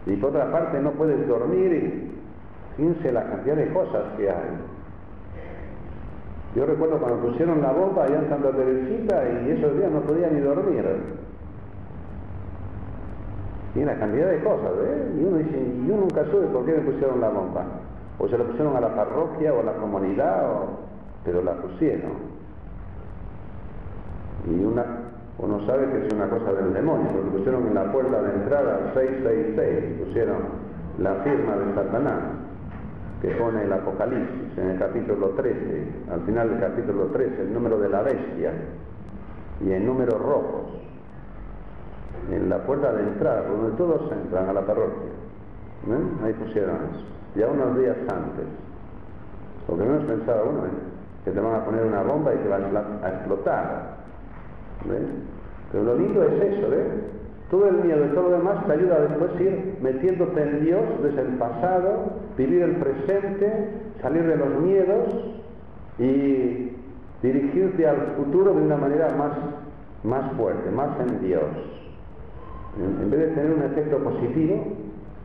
[0.06, 2.12] Y por otra parte no puedes dormir y
[2.76, 4.50] fíjense la cantidad de cosas que hay.
[6.54, 10.28] Yo recuerdo cuando pusieron la bomba allá en Santa Teresita y esos días no podía
[10.28, 10.84] ni dormir.
[13.74, 15.12] Y una cantidad de cosas, ¿eh?
[15.20, 17.64] Y uno dice, yo nunca supe por qué me pusieron la bomba.
[18.18, 20.87] O se la pusieron a la parroquia o a la comunidad, o-
[21.28, 22.12] pero la pusieron.
[24.48, 24.84] Y una,
[25.36, 28.92] uno sabe que es una cosa del demonio, porque pusieron en la puerta de entrada
[28.94, 30.36] 666, pusieron
[30.98, 32.20] la firma de Satanás,
[33.20, 37.78] que pone el Apocalipsis en el capítulo 13, al final del capítulo 13, el número
[37.78, 38.52] de la bestia,
[39.60, 40.78] y en números rojos
[42.32, 45.10] en la puerta de entrada, donde todos entran a la parroquia.
[45.88, 46.24] ¿eh?
[46.24, 47.04] Ahí pusieron eso.
[47.36, 48.46] Ya unos días antes.
[49.68, 50.97] Porque no pensaba uno ¿eh?
[51.24, 53.96] Que te van a poner una bomba y te van a explotar.
[54.84, 55.02] ¿ves?
[55.72, 56.86] Pero lo lindo es eso, ¿ves?
[57.50, 60.82] Todo el miedo y todo lo demás te ayuda a después ir metiéndote en Dios
[61.02, 63.70] desde el pasado, vivir el presente,
[64.02, 65.08] salir de los miedos
[65.98, 66.72] y
[67.22, 69.32] dirigirte al futuro de una manera más,
[70.04, 71.42] más fuerte, más en Dios.
[73.00, 74.76] En vez de tener un efecto positivo,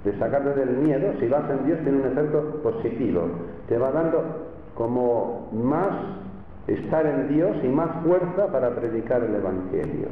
[0.04, 3.22] de sacarte del miedo, si vas en Dios tiene un efecto positivo.
[3.68, 4.43] Te va dando
[4.76, 5.92] como más
[6.68, 10.08] estar en Dios y más fuerza para predicar el Evangelio,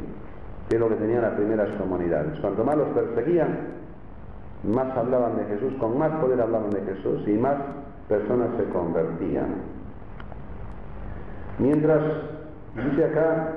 [0.69, 2.39] que es lo que tenían las primeras comunidades.
[2.39, 3.81] Cuanto más los perseguían,
[4.63, 7.55] más hablaban de Jesús, con más poder hablaban de Jesús y más
[8.07, 9.55] personas se convertían.
[11.57, 12.01] Mientras,
[12.75, 13.53] dice acá,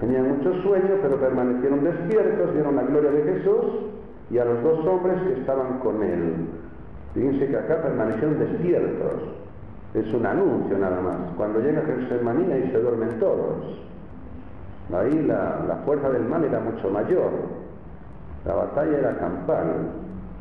[0.00, 3.64] tenían mucho sueño, pero permanecieron despiertos, vieron la gloria de Jesús
[4.30, 6.34] y a los dos hombres que estaban con él.
[7.14, 9.39] Fíjense que acá permanecieron despiertos.
[9.94, 11.16] Es un anuncio nada más.
[11.36, 13.78] Cuando llega Getsemaní ahí se duermen todos.
[14.92, 17.30] Ahí la, la fuerza del mal era mucho mayor.
[18.44, 19.66] La batalla era campal.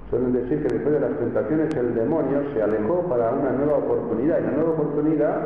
[0.09, 4.39] Suelen decir que después de las tentaciones el demonio se alejó para una nueva oportunidad.
[4.39, 5.37] Y la nueva oportunidad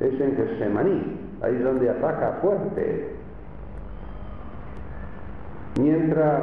[0.00, 1.20] es en Getsemaní.
[1.42, 3.16] Ahí es donde ataca fuerte.
[5.78, 6.42] Mientras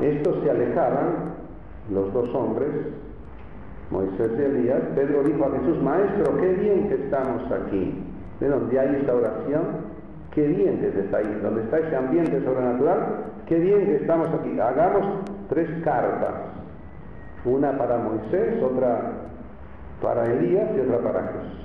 [0.00, 1.34] estos se alejaban,
[1.90, 2.70] los dos hombres,
[3.94, 8.02] Moisés y Elías, Pedro dijo a Jesús, Maestro, qué bien que estamos aquí.
[8.40, 9.62] ¿De dónde hay esta oración?
[10.32, 12.98] Qué bien que está ahí, donde está ese ambiente sobrenatural,
[13.46, 14.58] qué bien que estamos aquí.
[14.58, 16.34] Hagamos tres cartas,
[17.44, 19.12] una para Moisés, otra
[20.02, 21.64] para Elías y otra para Jesús.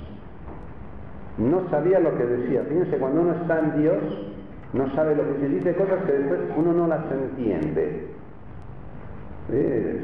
[1.38, 2.62] No sabía lo que decía.
[2.68, 3.98] Fíjense, cuando uno está en Dios,
[4.72, 8.09] no sabe lo que se dice, cosas que después uno no las entiende.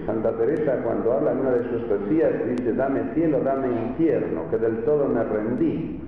[0.06, 4.58] Santa Teresa cuando habla en una de sus poesías dice, dame cielo, dame infierno, que
[4.58, 6.00] del todo me rendí.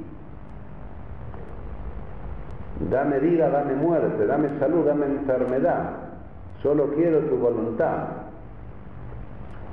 [2.90, 5.90] Dame vida, dame muerte, dame salud, dame enfermedad.
[6.62, 8.06] Solo quiero tu voluntad.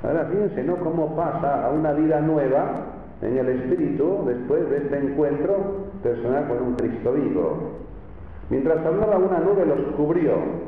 [0.02, 0.76] Ahora fíjense, ¿no?
[0.76, 2.84] Cómo pasa a una vida nueva
[3.22, 7.72] en el Espíritu después de este encuentro personal con un Cristo vivo.
[8.50, 10.65] Mientras hablaba una nube los cubrió.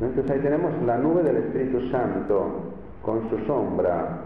[0.00, 4.18] Entonces ahí tenemos la nube del Espíritu Santo con su sombra.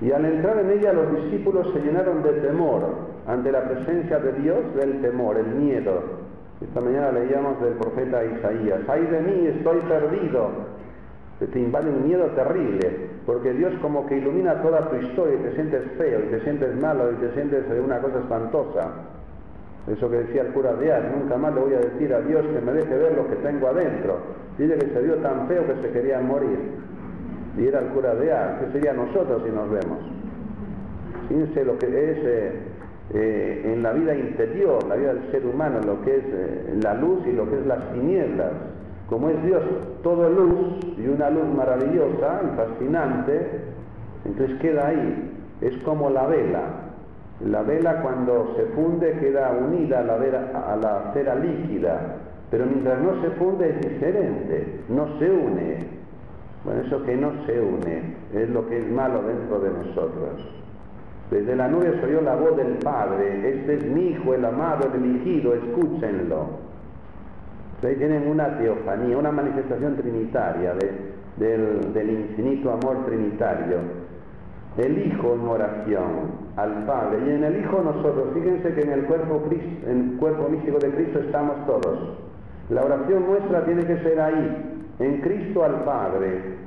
[0.00, 2.82] Y al entrar en ella los discípulos se llenaron de temor
[3.26, 6.02] ante la presencia de Dios, del temor, el miedo.
[6.60, 10.70] Esta mañana leíamos del profeta Isaías, ay de mí, estoy perdido.
[11.38, 15.54] Te invade un miedo terrible, porque Dios como que ilumina toda tu historia y te
[15.54, 18.90] sientes feo, y te sientes malo, y te sientes una cosa espantosa.
[19.86, 22.60] Eso que decía el cura Díaz, nunca más le voy a decir a Dios que
[22.60, 24.18] me deje ver lo que tengo adentro.
[24.58, 26.58] Dice que se vio tan feo que se quería morir.
[27.56, 29.98] Y era el cura Díaz, ¿qué sería nosotros si nos vemos?
[31.28, 32.52] Fíjense lo que es eh,
[33.14, 36.94] eh, en la vida interior, la vida del ser humano, lo que es eh, la
[36.94, 38.52] luz y lo que es las tinieblas.
[39.08, 39.62] Como es Dios
[40.02, 43.46] todo luz y una luz maravillosa y fascinante,
[44.24, 45.32] entonces queda ahí.
[45.60, 46.89] Es como la vela,
[47.46, 52.16] la vela cuando se funde queda unida a la, cera líquida,
[52.50, 56.00] pero mientras no se funde es diferente, no se une.
[56.64, 60.46] Bueno, eso que no se une es lo que es malo dentro de nosotros.
[61.30, 64.88] Desde la nube se oyó la voz del Padre, este es mi Hijo, el amado,
[64.92, 66.70] el elegido, escúchenlo.
[67.82, 70.90] Ahí tienen una teofanía, una manifestación trinitaria de,
[71.38, 73.78] del, del infinito amor trinitario.
[74.76, 77.18] El Hijo en oración, al Padre.
[77.26, 79.40] Y en el Hijo nosotros, fíjense que en el cuerpo,
[80.50, 82.18] místico de Cristo estamos todos.
[82.70, 86.60] La oración nuestra tiene que ser ahí, en Cristo al Padre.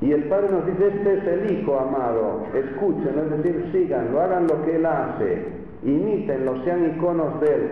[0.00, 4.46] Y el Padre nos dice, este es el Hijo amado, escúchenlo, es decir, síganlo, hagan
[4.46, 5.44] lo que Él hace,
[5.84, 7.70] imítenlo, sean iconos de Él,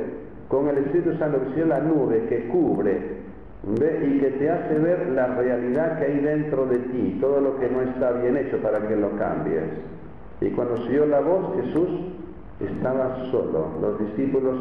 [0.48, 3.24] con el Espíritu Santo que es la nube que cubre
[3.66, 7.68] y que te hace ver la realidad que hay dentro de ti, todo lo que
[7.68, 9.62] no está bien hecho para que lo cambies.
[10.40, 11.88] Y cuando se oyó la voz, Jesús
[12.60, 13.68] estaba solo.
[13.80, 14.56] Los discípulos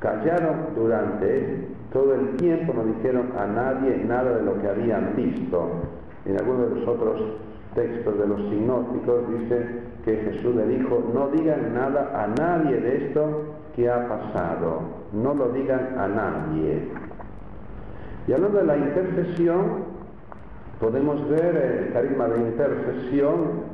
[0.00, 5.70] callaron durante todo el tiempo, no dijeron a nadie nada de lo que habían visto.
[6.24, 7.22] En algunos de los otros
[7.74, 9.66] textos de los sinópticos dice
[10.04, 14.80] que Jesús le dijo, no digan nada a nadie de esto que ha pasado,
[15.12, 16.88] no lo digan a nadie.
[18.26, 19.84] Y hablando de la intercesión,
[20.80, 23.65] podemos ver el carisma de intercesión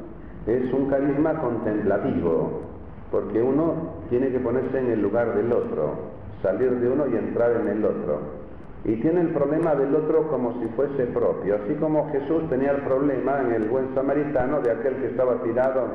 [0.47, 2.63] es un carisma contemplativo,
[3.11, 3.75] porque uno
[4.09, 5.95] tiene que ponerse en el lugar del otro,
[6.43, 8.43] salir de uno y entrar en el otro.
[8.85, 12.83] Y tiene el problema del otro como si fuese propio, así como Jesús tenía el
[12.83, 15.87] problema en el buen samaritano de aquel que estaba tirado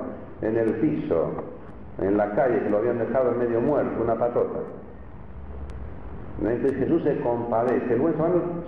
[0.41, 1.31] en el piso,
[1.99, 4.59] en la calle, que lo habían dejado medio muerto, una patota.
[6.39, 8.13] Entonces Jesús se compadece, el buen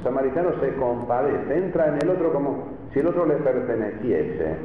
[0.04, 4.58] samaritano se compadece, entra en el otro como si el otro le perteneciese.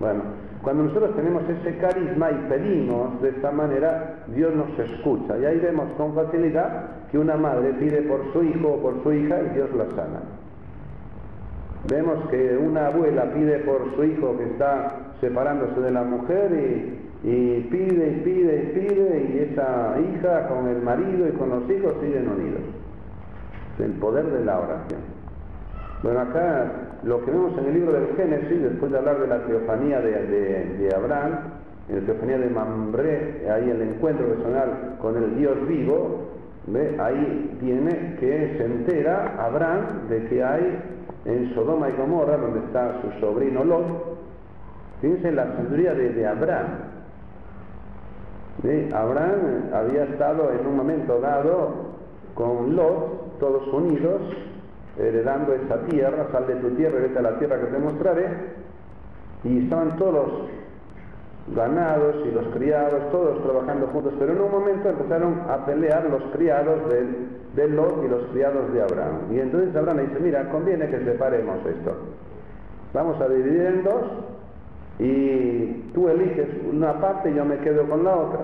[0.00, 0.22] Bueno,
[0.62, 5.38] cuando nosotros tenemos ese carisma y pedimos de esta manera, Dios nos escucha.
[5.38, 9.12] Y ahí vemos con facilidad que una madre pide por su hijo o por su
[9.12, 10.20] hija y Dios la sana.
[11.88, 16.50] Vemos que una abuela pide por su hijo que está separándose de la mujer
[17.22, 21.70] y pide y pide y pide y esa hija con el marido y con los
[21.70, 22.62] hijos siguen unidos.
[23.78, 25.00] El poder de la oración.
[26.02, 29.46] Bueno, acá lo que vemos en el libro del Génesis, después de hablar de la
[29.46, 31.32] teofanía de, Abraham,
[31.88, 36.28] en la teofanía de Mambré, ahí el encuentro personal con el Dios vivo,
[36.98, 40.78] ahí tiene que se entera Abraham de que hay
[41.24, 44.18] en Sodoma y Gomorra, donde está su sobrino Lot,
[45.00, 46.66] fíjense la sabiduría de, de Abraham,
[48.92, 51.74] Abraham había estado en un momento dado
[52.34, 54.20] con Lot, todos unidos,
[54.98, 58.26] heredando esa tierra, sal de tu tierra y vete a la tierra que te mostraré,
[59.44, 60.48] y estaban todos
[61.54, 66.22] ganados y los criados, todos trabajando juntos, pero en un momento empezaron a pelear los
[66.34, 67.06] criados de,
[67.54, 69.32] de Lot y los criados de Abraham.
[69.32, 71.94] Y entonces Abraham dice, mira, conviene que separemos esto.
[72.92, 74.04] Vamos a dividir en dos
[74.98, 78.40] y tú eliges una parte y yo me quedo con la otra.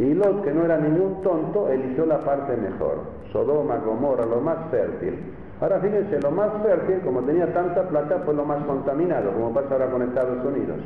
[0.00, 3.00] Y Lot, que no era ningún tonto, eligió la parte mejor.
[3.32, 5.14] Sodoma, Gomorra, lo más fértil.
[5.60, 9.74] Ahora fíjense, lo más fértil, como tenía tanta plata, fue lo más contaminado, como pasa
[9.74, 10.78] ahora con Estados Unidos.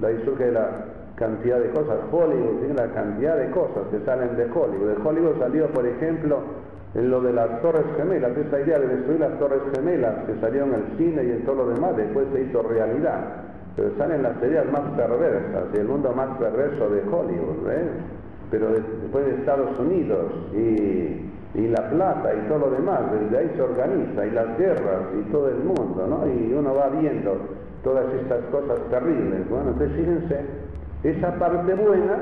[0.00, 0.68] De ahí surge la
[1.16, 1.98] cantidad de cosas.
[2.12, 4.98] Hollywood la cantidad de cosas que salen de Hollywood.
[4.98, 6.38] De Hollywood salió, por ejemplo,
[6.94, 10.62] en lo de las Torres Gemelas, esa idea de destruir las Torres Gemelas que salió
[10.62, 13.42] en el cine y en todo lo demás, después se hizo realidad
[13.76, 17.88] pero salen las ideas más perversas y el mundo más perverso de Hollywood, ¿ves?
[18.54, 23.62] Pero después de Estados Unidos y, la plata y todo lo demás, desde ahí se
[23.62, 26.24] organiza, y las guerras y todo el mundo, ¿no?
[26.28, 27.36] Y uno va viendo
[27.82, 29.48] todas estas cosas terribles.
[29.50, 30.40] Bueno, entonces fíjense,
[31.02, 32.16] esa parte buena,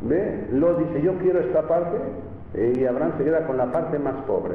[0.00, 0.46] ¿ve?
[0.52, 1.98] Lo dice, yo quiero esta parte,
[2.54, 4.54] y Abraham se queda con la parte más pobre.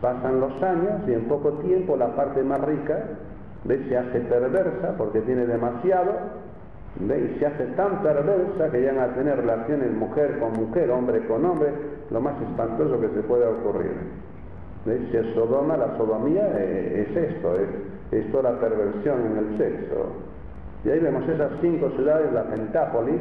[0.00, 3.04] Pasan los años y en poco tiempo la parte más rica
[3.64, 3.82] ¿Ve?
[3.88, 6.12] Se hace perversa porque tiene demasiado,
[7.00, 7.32] ¿ve?
[7.34, 11.44] Y se hace tan perversa que llegan a tener relaciones mujer con mujer, hombre con
[11.44, 11.70] hombre,
[12.10, 13.92] lo más espantoso que se pueda ocurrir.
[14.84, 15.00] ¿Ve?
[15.10, 17.68] Si es Sodoma, la sodomía eh, es esto, es,
[18.12, 20.12] es toda la perversión en el sexo.
[20.84, 23.20] Y ahí vemos esas cinco ciudades, la Pentápolis,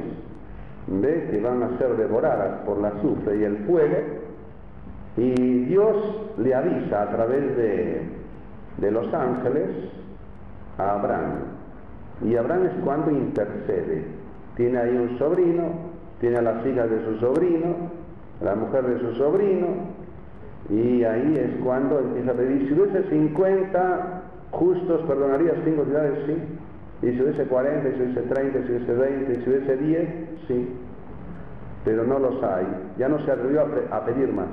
[0.87, 1.29] ¿ve?
[1.31, 3.97] que van a ser devoradas por la azufre y el fuego,
[5.15, 5.95] y Dios
[6.37, 8.01] le avisa a través de,
[8.77, 9.69] de los ángeles
[10.77, 11.52] a Abraham.
[12.21, 14.05] Y Abraham es cuando intercede.
[14.55, 15.63] Tiene ahí un sobrino,
[16.19, 17.75] tiene a las hijas de su sobrino,
[18.41, 19.67] a la mujer de su sobrino,
[20.69, 26.37] y ahí es cuando empieza a pedir, si hubiese 50 justos, perdonaría cinco ciudades, sí.
[27.05, 30.09] Y si hubiese 40, si hubiese 30, si hubiese 20, si hubiese 10,
[30.47, 30.69] sí.
[31.83, 32.65] Pero no los hay.
[32.97, 34.47] Ya no se atrevió a, a pedir más.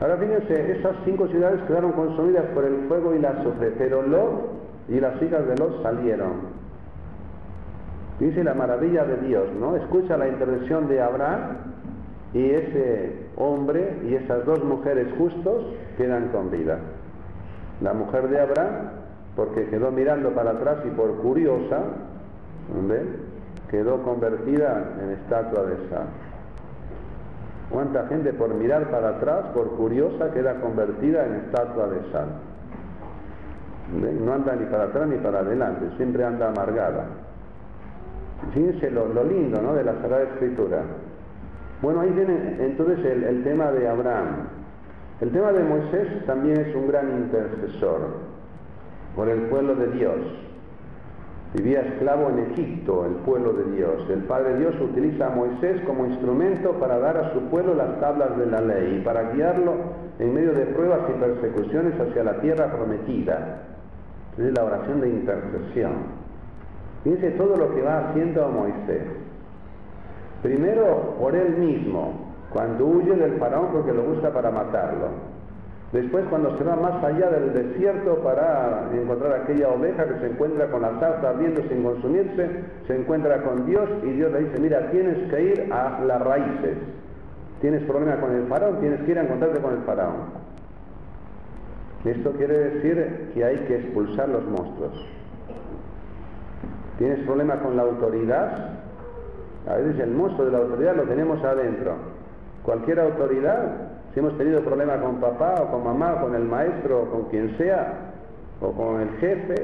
[0.00, 4.63] Ahora fíjense, esas cinco ciudades quedaron consumidas por el fuego y la azufre, pero Lot
[4.88, 6.64] y las hijas de los salieron.
[8.20, 9.76] Dice la maravilla de Dios, ¿no?
[9.76, 11.56] Escucha la intervención de Abraham
[12.32, 15.64] y ese hombre y esas dos mujeres justos
[15.96, 16.78] quedan con vida.
[17.80, 18.90] La mujer de Abraham,
[19.34, 21.80] porque quedó mirando para atrás y por curiosa,
[22.88, 23.34] ¿ven?
[23.70, 26.06] quedó convertida en estatua de sal.
[27.70, 32.28] ¿Cuánta gente por mirar para atrás, por curiosa, queda convertida en estatua de sal?
[33.92, 37.06] No anda ni para atrás ni para adelante, siempre anda amargada.
[38.52, 39.74] Fíjense lo, lindo ¿no?
[39.74, 40.82] de la Sagrada Escritura.
[41.82, 44.48] Bueno, ahí viene entonces el, el tema de Abraham.
[45.20, 48.00] El tema de Moisés también es un gran intercesor
[49.14, 50.16] por el pueblo de Dios.
[51.54, 54.10] Vivía esclavo en Egipto, el pueblo de Dios.
[54.10, 58.36] El Padre Dios utiliza a Moisés como instrumento para dar a su pueblo las tablas
[58.36, 59.74] de la ley y para guiarlo
[60.18, 63.73] en medio de pruebas y persecuciones hacia la tierra prometida.
[64.38, 65.92] Es la oración de intercesión.
[67.04, 69.02] Fíjense todo lo que va haciendo Moisés.
[70.42, 75.08] Primero por él mismo, cuando huye del faraón porque lo busca para matarlo.
[75.92, 80.66] Después cuando se va más allá del desierto para encontrar aquella oveja que se encuentra
[80.68, 82.50] con la salsa ardiendo sin consumirse,
[82.88, 86.78] se encuentra con Dios y Dios le dice, mira, tienes que ir a las raíces.
[87.60, 90.43] Tienes problema con el faraón, tienes que ir a encontrarte con el faraón.
[92.04, 95.06] Esto quiere decir que hay que expulsar los monstruos.
[96.98, 98.70] Tienes problema con la autoridad,
[99.66, 101.94] a veces el monstruo de la autoridad lo tenemos adentro.
[102.62, 107.02] Cualquier autoridad si hemos tenido problemas con papá o con mamá, o con el maestro
[107.02, 108.12] o con quien sea,
[108.60, 109.54] o con el jefe,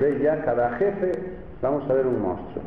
[0.00, 1.12] de ya cada jefe
[1.62, 2.64] vamos a ver un monstruo.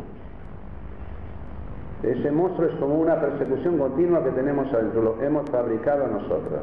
[2.03, 6.61] Ese monstruo es como una persecución continua que tenemos adentro, lo hemos fabricado nosotros.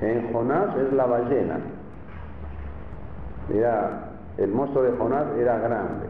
[0.00, 1.58] En Jonás es la ballena.
[3.48, 6.06] Mira, el monstruo de Jonás era grande.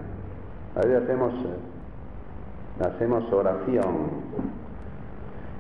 [0.76, 4.20] A veces hacemos, eh, hacemos oración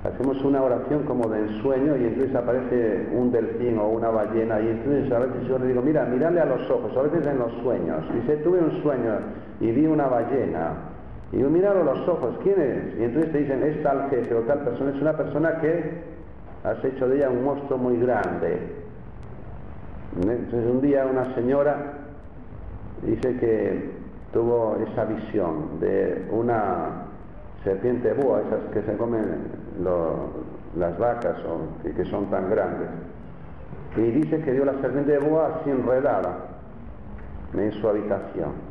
[0.04, 4.68] hacemos una oración como de ensueño y entonces aparece un delfín o una ballena y
[4.68, 7.52] entonces a veces yo le digo, mira, mírale a los ojos, a veces en los
[7.62, 8.02] sueños.
[8.14, 9.18] Dice, tuve un sueño
[9.60, 10.72] y vi una ballena.
[11.32, 12.98] Y yo, a los ojos, ¿quién es?
[12.98, 16.09] Y entonces te dicen, es tal jefe o tal persona, es una persona que
[16.64, 18.74] has hecho de ella un monstruo muy grande.
[20.16, 21.92] Entonces un día una señora
[23.02, 23.90] dice que
[24.32, 27.06] tuvo esa visión de una
[27.64, 29.24] serpiente búa, esas que se comen
[30.76, 31.36] las vacas
[31.82, 32.88] que son tan grandes.
[33.96, 36.36] Y dice que vio la serpiente de boa así enredada
[37.54, 38.70] en su habitación.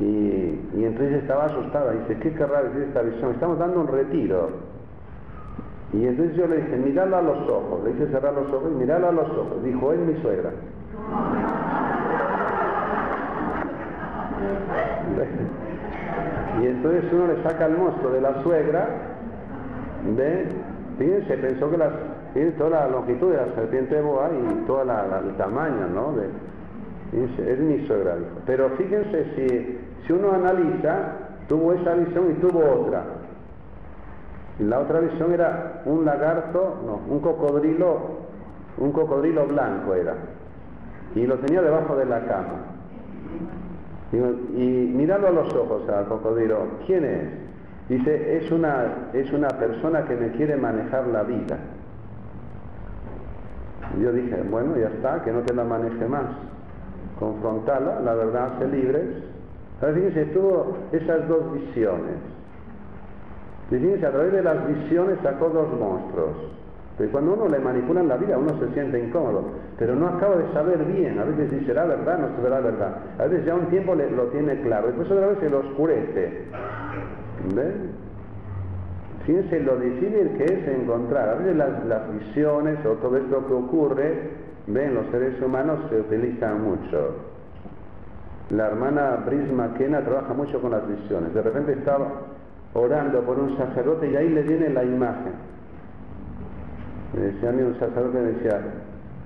[0.00, 3.32] Y, entonces estaba asustada, dice, ¿qué querrá decir esta visión?
[3.32, 4.75] Estamos dando un retiro.
[5.92, 9.08] Y entonces yo le dije, miralo a los ojos, le hice cerrar los ojos, miralo
[9.08, 9.62] a los ojos.
[9.62, 10.50] Dijo, es mi suegra.
[16.60, 18.88] y entonces uno le saca el monstruo de la suegra
[20.16, 20.46] de,
[20.98, 21.92] fíjense, pensó que las,
[22.58, 26.12] toda la longitud de la serpiente de boa y todo el tamaño, ¿no?
[26.12, 26.28] De,
[27.10, 31.12] fíjense, es mi suegra, Pero fíjense, si, si uno analiza,
[31.48, 33.04] tuvo esa visión y tuvo otra.
[34.58, 37.98] La otra visión era un lagarto, no, un cocodrilo,
[38.78, 40.14] un cocodrilo blanco era.
[41.14, 42.76] Y lo tenía debajo de la cama.
[44.12, 47.28] Y, mirando a los ojos al cocodrilo, ¿quién es?
[47.88, 51.58] Dice, es una, es una persona que me quiere manejar la vida.
[54.00, 56.26] yo dije, bueno, ya está, que no te la maneje más.
[57.18, 59.06] Confrontala, la verdad hace libres.
[59.80, 62.35] Ahora fíjense, tuvo esas dos visiones.
[63.70, 66.36] Fíjense, a través de las visiones sacó dos monstruos.
[66.98, 69.44] Pero cuando uno le manipulan la vida, uno se siente incómodo.
[69.78, 71.18] Pero no acaba de saber bien.
[71.18, 72.18] A veces dice, ¿será verdad?
[72.18, 72.96] No será verdad.
[73.18, 74.86] A veces ya un tiempo lo tiene claro.
[74.86, 76.44] Después otra vez se lo oscurece.
[77.54, 78.06] ¿Ven?
[79.26, 81.28] Fíjense lo difícil que es encontrar.
[81.28, 84.30] A veces las, visiones o todo esto que ocurre,
[84.68, 87.16] ven, los seres humanos se utilizan mucho.
[88.50, 91.34] La hermana Brisma Kena trabaja mucho con las visiones.
[91.34, 92.06] De repente estaba
[92.76, 95.32] orando por un sacerdote y ahí le viene la imagen.
[97.14, 98.60] Me decía a mí un sacerdote, me decía,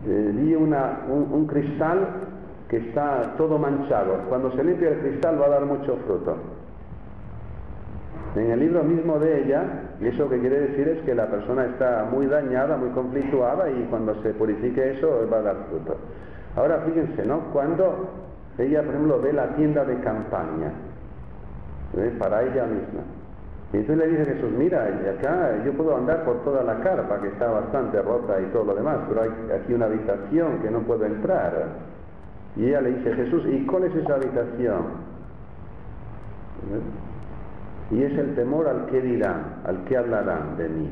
[0.06, 1.98] eh, una, un, cristal
[2.68, 4.20] que está todo manchado.
[4.28, 6.36] Cuando se limpia el cristal va a dar mucho fruto.
[8.36, 9.64] En el libro mismo de ella,
[10.00, 14.14] eso que quiere decir es que la persona está muy dañada, muy conflictuada y cuando
[14.22, 15.96] se purifique eso va a dar fruto.
[16.56, 17.40] Ahora fíjense, ¿no?
[17.52, 18.08] Cuando
[18.56, 20.70] ella, por ejemplo, ve la tienda de campaña,
[21.96, 22.14] ¿eh?
[22.18, 23.19] para ella misma.
[23.72, 27.28] Y entonces le dice Jesús, mira, acá yo puedo andar por toda la carpa, que
[27.28, 31.04] está bastante rota y todo lo demás, pero hay aquí una habitación que no puedo
[31.04, 31.68] entrar.
[32.56, 35.10] Y ella le dice, Jesús, ¿y cuál es esa habitación?
[37.92, 40.90] Y es el temor al que dirán, al que hablarán de mí.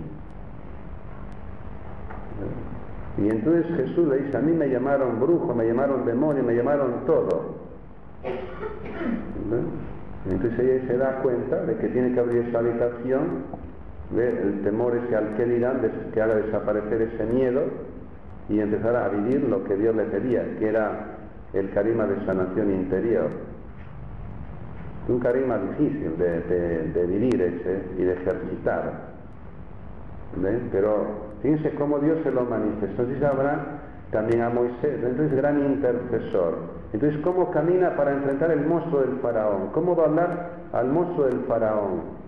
[3.18, 7.04] Y entonces Jesús le dice, a mí me llamaron brujo, me llamaron demonio, me llamaron
[7.06, 7.56] todo.
[10.30, 13.44] Entonces ella se da cuenta de que tiene que abrir esa habitación,
[14.10, 17.62] ve el temor ese al que haga desaparecer ese miedo
[18.48, 21.18] y empezar a vivir lo que Dios le pedía, que era
[21.52, 23.28] el carisma de sanación interior.
[25.08, 29.08] Un carisma difícil de, vivir ese y de ejercitar.
[30.70, 31.06] Pero
[31.42, 33.06] fíjense cómo Dios se lo manifestó.
[33.06, 36.77] Si sabrá también a Moisés, entonces gran intercesor.
[36.92, 39.68] Entonces, ¿cómo camina para enfrentar el monstruo del faraón?
[39.72, 42.18] ¿Cómo va a hablar al monstruo del faraón?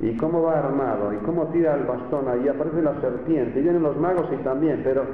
[0.00, 1.12] ¿Y cómo va armado?
[1.12, 2.28] ¿Y cómo tira el bastón?
[2.28, 3.58] Ahí aparece la serpiente.
[3.58, 5.04] Y vienen los magos y también, pero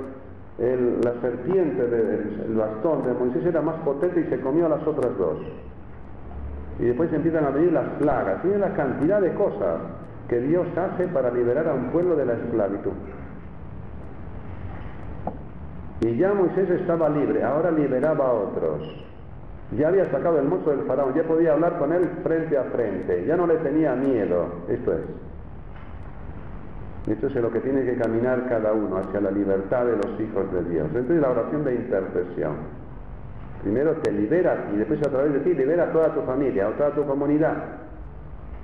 [0.59, 5.17] la serpiente del bastón de Moisés era más potente y se comió a las otras
[5.17, 5.39] dos.
[6.79, 8.43] Y después empiezan a venir las plagas.
[8.43, 9.81] Tiene la cantidad de cosas
[10.29, 12.93] que Dios hace para liberar a un pueblo de la esclavitud.
[16.01, 19.07] Y ya Moisés estaba libre, ahora liberaba a otros.
[19.77, 23.25] Ya había sacado el mozo del faraón, ya podía hablar con él frente a frente,
[23.27, 24.47] ya no le tenía miedo.
[24.69, 25.01] Esto es.
[27.07, 30.53] Esto es lo que tiene que caminar cada uno hacia la libertad de los hijos
[30.53, 30.87] de Dios.
[30.87, 32.57] Entonces la oración de intercesión.
[33.63, 36.71] Primero te liberas y después a través de ti libera a toda tu familia, a
[36.73, 37.57] toda tu comunidad.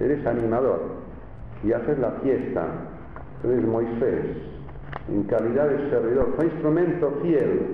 [0.01, 0.80] Eres animador
[1.62, 2.64] y haces la fiesta.
[3.45, 4.37] Eres Moisés,
[5.09, 7.67] en calidad de servidor, fue instrumento fiel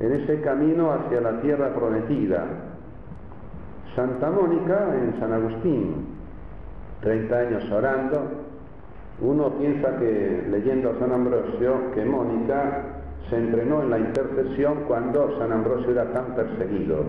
[0.00, 2.44] en ese camino hacia la tierra prometida.
[3.94, 6.06] Santa Mónica en San Agustín,
[7.02, 8.22] 30 años orando,
[9.20, 12.82] uno piensa que leyendo a San Ambrosio que Mónica
[13.30, 17.04] se entrenó en la intercesión cuando San Ambrosio era tan perseguido.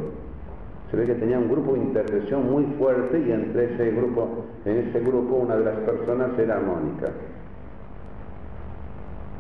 [0.91, 4.78] Se ve que tenía un grupo de intercesión muy fuerte y entre ese grupo, en
[4.78, 7.09] ese grupo una de las personas era Mónica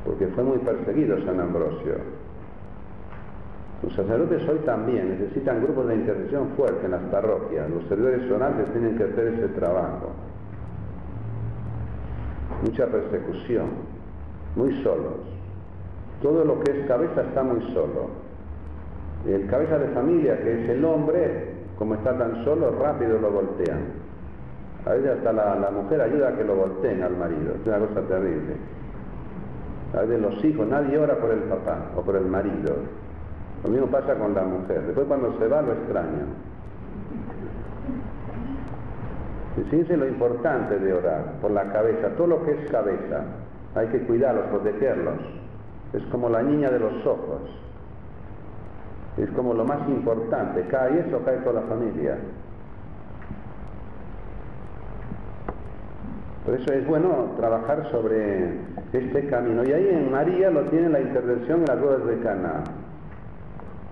[0.05, 1.95] porque fue muy perseguido San Ambrosio.
[3.83, 7.69] Los sacerdotes hoy también necesitan grupos de intercesión fuertes en las parroquias.
[7.69, 10.11] Los servidores sonantes tienen que hacer ese trabajo.
[12.63, 13.67] Mucha persecución,
[14.55, 15.19] muy solos.
[16.21, 18.09] Todo lo que es cabeza está muy solo.
[19.27, 23.81] El cabeza de familia, que es el hombre, como está tan solo, rápido lo voltean.
[24.85, 27.55] A veces hasta la mujer ayuda a que lo volteen al marido.
[27.59, 28.55] Es una cosa terrible
[30.01, 32.75] de los hijos, nadie ora por el papá o por el marido.
[33.63, 34.81] Lo mismo pasa con la mujer.
[34.87, 36.25] Después cuando se va lo extraña.
[39.69, 43.23] Fíjense lo importante de orar, por la cabeza, todo lo que es cabeza,
[43.75, 45.15] hay que cuidarlos, protegerlos.
[45.93, 47.41] Es como la niña de los ojos.
[49.17, 50.65] Es como lo más importante.
[50.69, 52.17] Cae eso, cae toda la familia.
[56.45, 58.49] Por eso es bueno trabajar sobre
[58.91, 59.63] este camino.
[59.63, 62.63] Y ahí en María lo tiene la intervención en las bodas de Cana,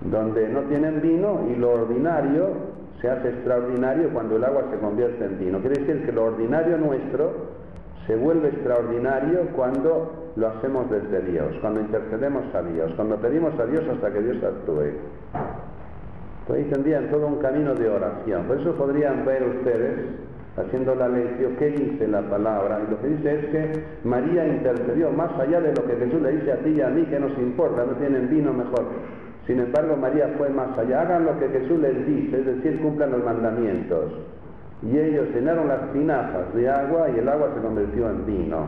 [0.02, 5.24] donde no tienen vino y lo ordinario se hace extraordinario cuando el agua se convierte
[5.24, 5.60] en vino.
[5.60, 7.62] Quiere decir que lo ordinario nuestro
[8.06, 13.66] se vuelve extraordinario cuando lo hacemos desde Dios, cuando intercedemos a Dios, cuando pedimos a
[13.66, 14.92] Dios hasta que Dios actúe.
[16.42, 18.44] Entonces ahí todo un camino de oración.
[18.44, 19.98] Por eso podrían ver ustedes
[20.56, 22.80] haciendo la lección, ¿qué dice la palabra?
[22.86, 26.32] Y lo que dice es que María intercedió más allá de lo que Jesús le
[26.32, 28.84] dice a ti y a mí, que nos importa, no tienen vino mejor.
[29.46, 31.02] Sin embargo, María fue más allá.
[31.02, 34.12] Hagan lo que Jesús les dice, es decir, cumplan los mandamientos.
[34.82, 38.66] Y ellos llenaron las tinajas de agua y el agua se convirtió en vino.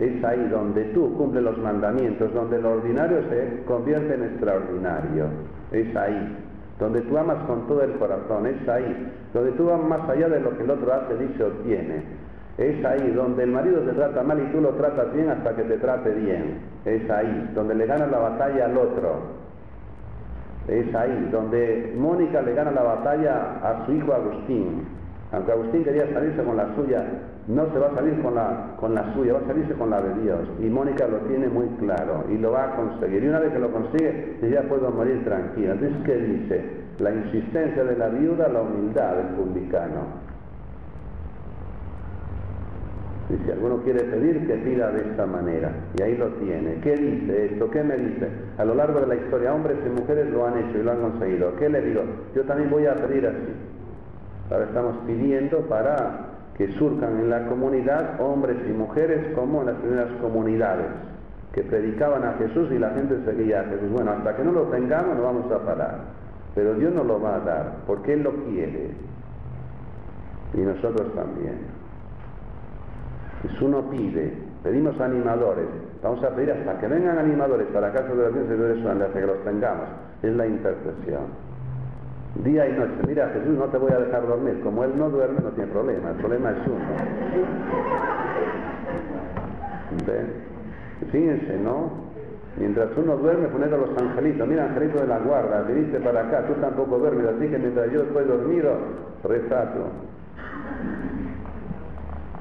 [0.00, 5.26] Es ahí donde tú cumples los mandamientos, donde lo ordinario se convierte en extraordinario.
[5.72, 6.43] Es ahí
[6.78, 10.40] donde tú amas con todo el corazón, es ahí, donde tú vas más allá de
[10.40, 12.02] lo que el otro hace, dice o tiene.
[12.58, 15.62] Es ahí donde el marido te trata mal y tú lo tratas bien hasta que
[15.62, 16.60] te trate bien.
[16.84, 19.44] Es ahí, donde le ganas la batalla al otro.
[20.68, 24.86] Es ahí, donde Mónica le gana la batalla a su hijo Agustín.
[25.32, 27.04] Aunque Agustín quería salirse con la suya,
[27.46, 30.00] no se va a salir con la, con la suya, va a salirse con la
[30.00, 30.40] de Dios.
[30.60, 33.22] Y Mónica lo tiene muy claro y lo va a conseguir.
[33.22, 35.72] Y una vez que lo consigue, ya puedo morir tranquila.
[35.72, 36.64] Entonces, ¿qué dice?
[37.00, 40.24] La insistencia de la viuda, la humildad del publicano.
[43.28, 45.70] Y si alguno quiere pedir, que pida de esta manera.
[45.98, 46.80] Y ahí lo tiene.
[46.82, 47.70] ¿Qué dice esto?
[47.70, 48.28] ¿Qué me dice?
[48.56, 51.00] A lo largo de la historia, hombres y mujeres lo han hecho y lo han
[51.00, 51.56] conseguido.
[51.56, 52.02] ¿Qué le digo?
[52.34, 53.52] Yo también voy a pedir así.
[54.50, 59.76] Ahora estamos pidiendo para que surcan en la comunidad hombres y mujeres como en las
[59.76, 60.86] primeras comunidades,
[61.52, 63.90] que predicaban a Jesús y la gente seguía a Jesús.
[63.90, 65.98] Bueno, hasta que no lo tengamos no vamos a parar,
[66.54, 68.90] pero Dios nos lo va a dar, porque Él lo quiere,
[70.54, 71.58] y nosotros también.
[73.58, 74.32] Si uno pide,
[74.62, 75.66] pedimos animadores,
[76.02, 79.88] vamos a pedir hasta que vengan animadores para de servidores hasta que los tengamos,
[80.22, 81.53] es la intercesión.
[82.42, 82.94] Día y noche.
[83.06, 84.60] Mira, Jesús no te voy a dejar dormir.
[84.62, 86.10] Como Él no duerme, no tiene problema.
[86.10, 86.84] El problema es uno.
[91.12, 92.04] Fíjense, ¿no?
[92.56, 94.48] Mientras uno duerme, poned a los angelitos.
[94.48, 98.02] Mira, angelito de la guarda, viniste para acá, tú tampoco duermes, así que mientras yo
[98.02, 98.76] estoy dormido,
[99.24, 99.90] rezato.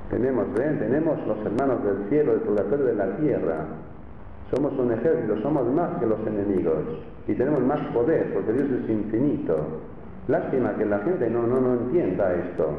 [0.09, 0.77] Tenemos, ¿ven?
[0.77, 3.65] Tenemos los hermanos del cielo, del purgatorio de la tierra.
[4.53, 6.77] Somos un ejército, somos más que los enemigos.
[7.27, 9.57] Y tenemos más poder, porque Dios es infinito.
[10.27, 12.69] Lástima que la gente no, no, no entienda esto.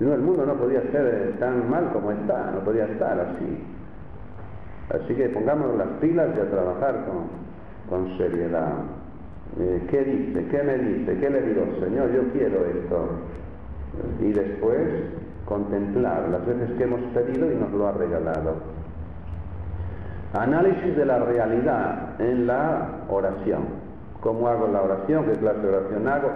[0.00, 3.62] No, el mundo no podía ser tan mal como está, no podía estar así.
[4.90, 7.28] Así que pongamos las pilas y a trabajar con,
[7.88, 8.72] con seriedad.
[9.60, 10.46] Eh, ¿Qué dice?
[10.48, 11.16] ¿Qué me dice?
[11.16, 11.64] ¿Qué le digo?
[11.78, 13.08] Señor, yo quiero esto.
[14.20, 14.80] Y después
[15.44, 18.79] contemplar las veces que hemos pedido y nos lo ha regalado.
[20.32, 23.62] Análisis de la realidad en la oración.
[24.20, 25.24] ¿Cómo hago la oración?
[25.24, 26.30] ¿Qué clase de oración hago?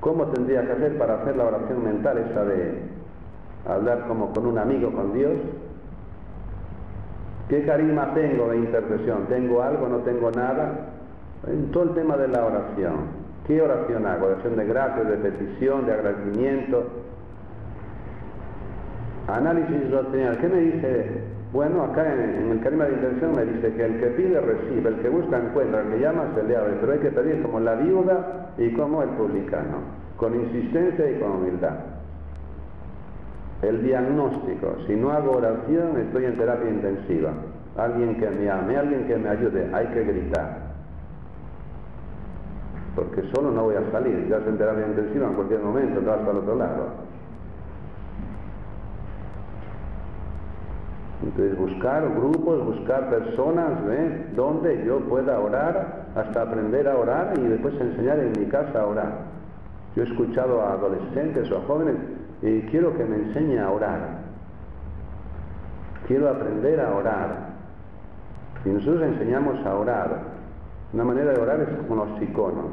[0.00, 2.82] ¿Cómo tendría que hacer para hacer la oración mental esa de
[3.68, 5.32] hablar como con un amigo con Dios?
[7.48, 9.26] ¿Qué carisma tengo de intercesión?
[9.28, 9.88] ¿Tengo algo?
[9.88, 10.72] ¿No tengo nada?
[11.46, 13.20] En todo el tema de la oración.
[13.46, 14.26] ¿Qué oración hago?
[14.26, 16.84] ¿Oración de gracias, de petición, de agradecimiento?
[19.28, 20.38] Análisis doctrinal.
[20.38, 21.29] ¿Qué me dice?
[21.52, 24.96] Bueno, acá en, el carisma de intercesión me dice que el que pide recibe, el
[25.00, 27.74] que busca encuentra, el que llama se le abre, pero hay que pedir como la
[27.74, 29.78] viuda y como el publicano,
[30.16, 31.74] con insistencia y con humildad
[33.62, 34.76] el diagnóstico.
[34.86, 37.30] Si no hago oración, estoy en terapia intensiva.
[37.76, 40.70] Alguien que me ame, alguien que me ayude, hay que gritar.
[42.96, 46.32] Porque solo no voy a salir, ya en terapia intensiva en cualquier momento, vas para
[46.32, 46.86] el otro lado.
[51.22, 54.26] Entonces buscar grupos, buscar personas ¿eh?
[54.34, 58.86] donde yo pueda orar, hasta aprender a orar y después enseñar en mi casa a
[58.86, 59.12] orar.
[59.94, 61.96] Yo he escuchado a adolescentes o a jóvenes
[62.42, 64.00] y quiero que me enseñe a orar.
[66.06, 67.50] Quiero aprender a orar.
[68.64, 70.22] Y nosotros enseñamos a orar.
[70.92, 72.72] Una manera de orar es como los iconos.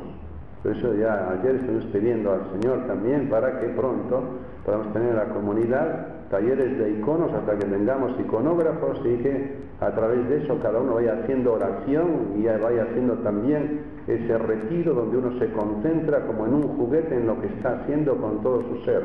[0.63, 4.23] Por eso ya ayer estuvimos pidiendo al Señor también para que pronto
[4.65, 9.91] podamos tener en la comunidad talleres de iconos hasta que tengamos iconógrafos y que a
[9.91, 15.17] través de eso cada uno vaya haciendo oración y vaya haciendo también ese retiro donde
[15.17, 18.83] uno se concentra como en un juguete en lo que está haciendo con todo su
[18.83, 19.03] ser.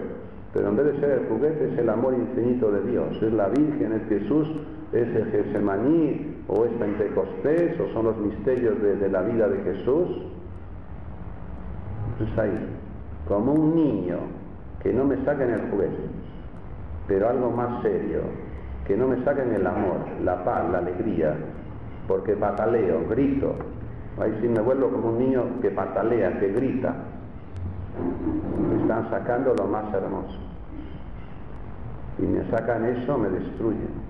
[0.52, 3.48] Pero en vez de ser el juguete es el amor infinito de Dios, es la
[3.48, 4.48] Virgen, es Jesús,
[4.92, 10.08] es el Getsemaní, o es Pentecostés, o son los misterios de, la vida de Jesús.
[12.12, 12.68] Entonces ahí,
[13.26, 14.18] como un niño,
[14.82, 15.96] que no me saquen el juguete,
[17.06, 18.20] pero algo más serio,
[18.86, 21.34] que no me saquen el amor, la paz, la alegría,
[22.08, 23.54] porque pataleo, grito.
[24.20, 26.94] Ahí sí me vuelvo como un niño que patalea, que grita.
[28.68, 30.38] Me están sacando lo más hermoso.
[32.18, 34.02] Y me sacan eso, me destruyen.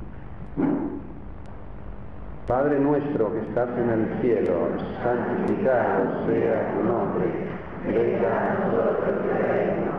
[2.47, 4.53] Padre nuestro que estás en el cielo,
[5.03, 7.26] santificado sea tu nombre.
[7.86, 9.93] Venga a nosotros tu reino.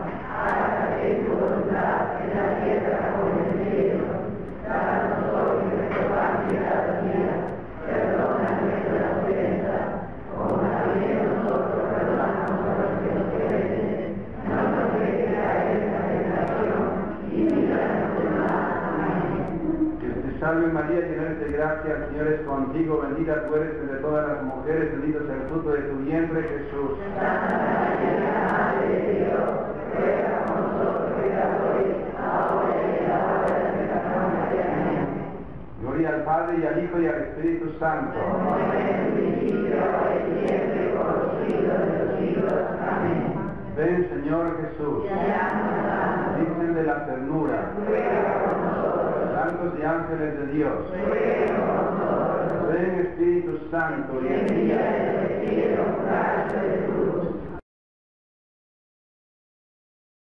[20.44, 24.42] Salve María, llena de gracia, el Señor es contigo, bendita tú eres entre todas las
[24.42, 26.98] mujeres, bendito es el fruto de tu vientre, Jesús.
[27.16, 29.50] Santa María, Madre de Dios,
[29.96, 34.56] ruega por nosotros pecadores, ahora y en la hora de nuestra muerte.
[34.68, 35.06] Amén.
[35.80, 38.18] Gloria al Padre y al Hijo y al Espíritu Santo.
[43.76, 45.04] Ven, Señor Jesús.
[46.36, 47.70] Virgen de la ternura.
[49.32, 50.90] Santos y ángeles de Dios.
[52.68, 54.20] Ven, Espíritu Santo.
[54.20, 54.72] Y